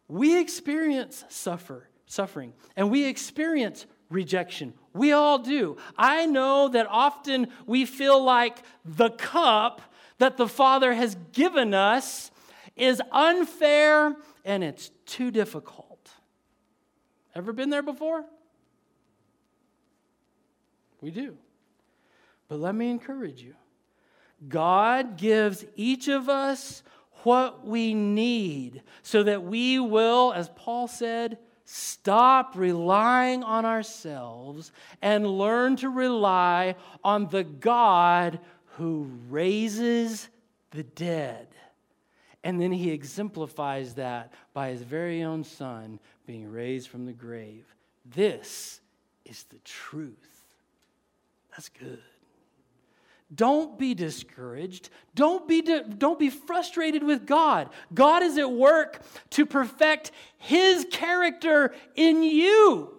[0.08, 2.54] We experience suffer suffering.
[2.76, 4.74] And we experience rejection.
[4.94, 5.78] We all do.
[5.98, 9.82] I know that often we feel like the cup
[10.18, 12.32] that the Father has given us
[12.76, 16.12] is unfair and it's too difficult.
[17.36, 18.26] Ever been there before?
[21.02, 21.38] We do.
[22.48, 23.54] But let me encourage you
[24.48, 26.84] God gives each of us
[27.28, 31.38] what we need so that we will, as Paul said,
[31.70, 34.72] Stop relying on ourselves
[35.02, 38.40] and learn to rely on the God
[38.78, 40.30] who raises
[40.72, 41.50] the dead.
[42.46, 47.66] And then he exemplifies that by his very own son being raised from the grave.
[48.06, 48.80] This
[49.26, 50.46] is the truth.
[51.52, 52.00] That's good.
[53.34, 54.90] Don't be discouraged.
[55.14, 57.70] Don't be, don't be frustrated with God.
[57.94, 59.02] God is at work
[59.32, 62.94] to perfect His character in you.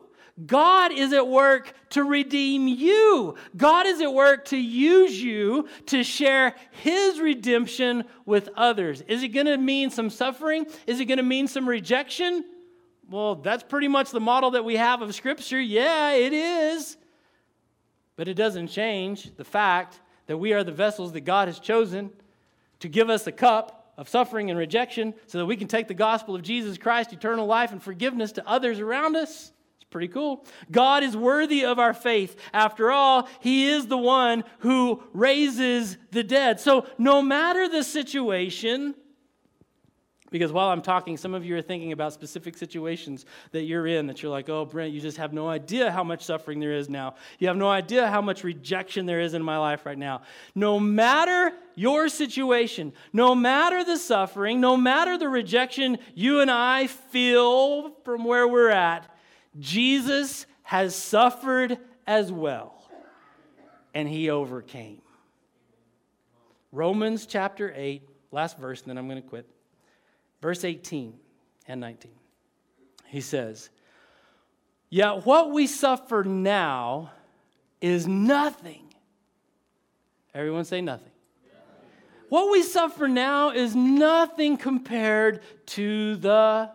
[0.46, 3.36] God is at work to redeem you.
[3.56, 9.02] God is at work to use you to share His redemption with others.
[9.08, 10.66] Is it going to mean some suffering?
[10.86, 12.44] Is it going to mean some rejection?
[13.08, 15.60] Well, that's pretty much the model that we have of Scripture.
[15.60, 16.98] Yeah, it is.
[18.14, 22.10] But it doesn't change the fact that we are the vessels that God has chosen
[22.80, 25.94] to give us a cup of suffering and rejection so that we can take the
[25.94, 29.50] gospel of Jesus Christ, eternal life, and forgiveness to others around us.
[29.76, 30.46] It's pretty cool.
[30.70, 32.38] God is worthy of our faith.
[32.52, 36.60] After all, He is the one who raises the dead.
[36.60, 38.94] So, no matter the situation,
[40.30, 44.06] because while I'm talking, some of you are thinking about specific situations that you're in
[44.08, 46.88] that you're like, oh, Brent, you just have no idea how much suffering there is
[46.88, 47.14] now.
[47.38, 50.22] You have no idea how much rejection there is in my life right now.
[50.54, 56.86] No matter your situation, no matter the suffering, no matter the rejection you and I
[56.86, 59.08] feel from where we're at,
[59.58, 62.74] Jesus has suffered as well,
[63.94, 65.00] and he overcame.
[66.72, 69.46] Romans chapter 8, last verse, and then I'm going to quit.
[70.40, 71.14] Verse 18
[71.66, 72.12] and 19.
[73.06, 73.70] He says,
[74.90, 77.12] Yet what we suffer now
[77.80, 78.84] is nothing.
[80.34, 81.10] Everyone say nothing.
[82.28, 86.70] What we suffer now is nothing compared to the.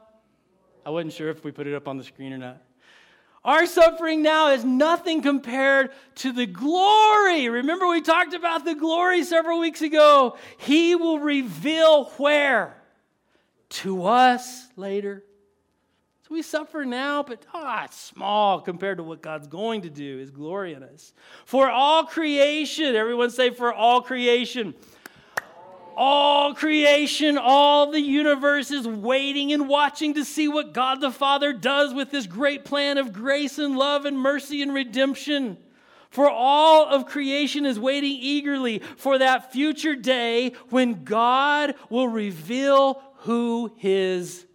[0.85, 2.61] I wasn't sure if we put it up on the screen or not.
[3.45, 7.49] Our suffering now is nothing compared to the glory.
[7.49, 10.37] Remember, we talked about the glory several weeks ago.
[10.57, 12.75] He will reveal where?
[13.73, 15.23] To us later.
[16.23, 20.17] So We suffer now, but ah, it's small compared to what God's going to do,
[20.17, 21.13] His glory in us.
[21.45, 24.73] For all creation, everyone say, for all creation.
[25.95, 31.53] All creation, all the universe is waiting and watching to see what God the Father
[31.53, 35.57] does with this great plan of grace and love and mercy and redemption.
[36.09, 43.01] For all of creation is waiting eagerly for that future day when God will reveal
[43.23, 44.45] who his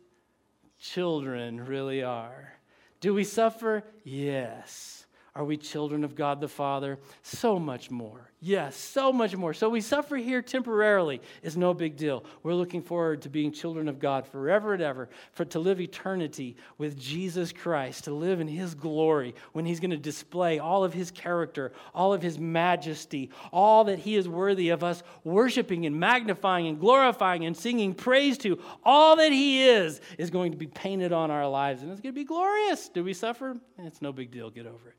[0.78, 2.52] children really are.
[3.00, 3.82] Do we suffer?
[4.04, 4.97] Yes.
[5.34, 6.98] Are we children of God the Father?
[7.22, 8.28] So much more.
[8.40, 9.52] Yes, so much more.
[9.52, 12.24] So we suffer here temporarily is no big deal.
[12.44, 16.56] We're looking forward to being children of God forever and ever, for to live eternity
[16.78, 20.94] with Jesus Christ, to live in his glory when he's going to display all of
[20.94, 25.98] his character, all of his majesty, all that he is worthy of us worshiping and
[25.98, 28.60] magnifying and glorifying and singing praise to.
[28.84, 32.14] All that he is is going to be painted on our lives and it's going
[32.14, 32.88] to be glorious.
[32.88, 33.56] Do we suffer?
[33.78, 34.48] It's no big deal.
[34.50, 34.97] Get over it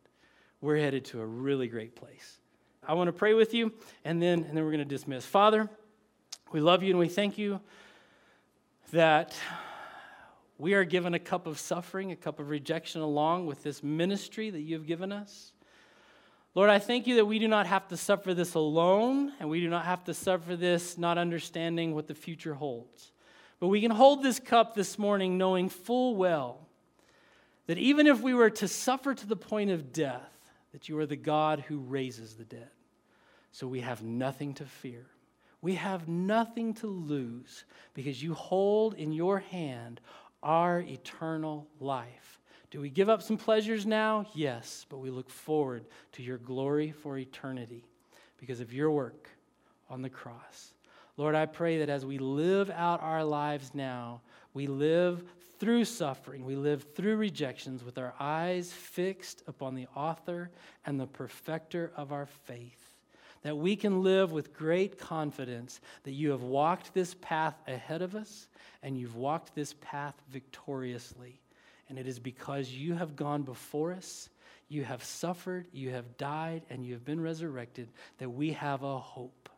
[0.62, 2.38] we're headed to a really great place.
[2.88, 3.72] I want to pray with you,
[4.04, 5.26] and then, and then we're going to dismiss.
[5.26, 5.70] Father,
[6.52, 7.62] we love you and we thank you
[8.92, 9.36] that
[10.58, 14.50] we are given a cup of suffering, a cup of rejection along with this ministry
[14.50, 15.54] that you have given us.
[16.56, 19.62] Lord, I thank you that we do not have to suffer this alone, and we
[19.62, 23.12] do not have to suffer this not understanding what the future holds.
[23.60, 26.68] But we can hold this cup this morning knowing full well
[27.68, 30.39] that even if we were to suffer to the point of death,
[30.72, 32.70] that you are the God who raises the dead.
[33.52, 35.06] So we have nothing to fear.
[35.62, 40.00] We have nothing to lose because you hold in your hand
[40.42, 42.40] our eternal life.
[42.72, 44.26] Do we give up some pleasures now?
[44.34, 47.84] Yes, but we look forward to your glory for eternity
[48.38, 49.28] because of your work
[49.90, 50.74] on the cross.
[51.18, 54.22] Lord, I pray that as we live out our lives now,
[54.54, 55.24] we live
[55.60, 60.50] through suffering, we live through rejections with our eyes fixed upon the author
[60.86, 62.96] and the perfecter of our faith.
[63.44, 68.16] That we can live with great confidence that you have walked this path ahead of
[68.16, 68.48] us
[68.84, 71.40] and you've walked this path victoriously.
[71.90, 74.30] And it is because you have gone before us,
[74.68, 77.90] you have suffered, you have died, and you have been resurrected
[78.20, 79.50] that we have a hope.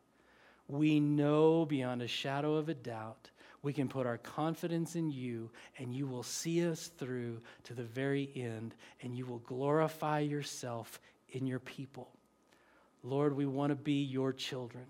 [0.68, 3.30] We know beyond a shadow of a doubt
[3.62, 7.84] we can put our confidence in you, and you will see us through to the
[7.84, 11.00] very end, and you will glorify yourself
[11.30, 12.10] in your people.
[13.04, 14.84] Lord, we want to be your children.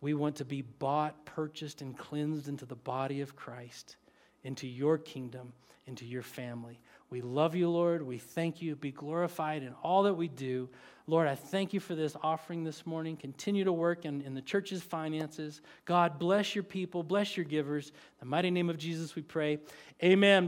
[0.00, 3.96] We want to be bought, purchased, and cleansed into the body of Christ,
[4.42, 5.52] into your kingdom,
[5.86, 6.78] into your family.
[7.10, 8.02] We love you, Lord.
[8.02, 8.74] We thank you.
[8.74, 10.68] Be glorified in all that we do.
[11.06, 13.16] Lord, I thank you for this offering this morning.
[13.16, 15.60] Continue to work in, in the church's finances.
[15.84, 17.88] God, bless your people, bless your givers.
[17.88, 19.58] In the mighty name of Jesus, we pray.
[20.02, 20.42] Amen.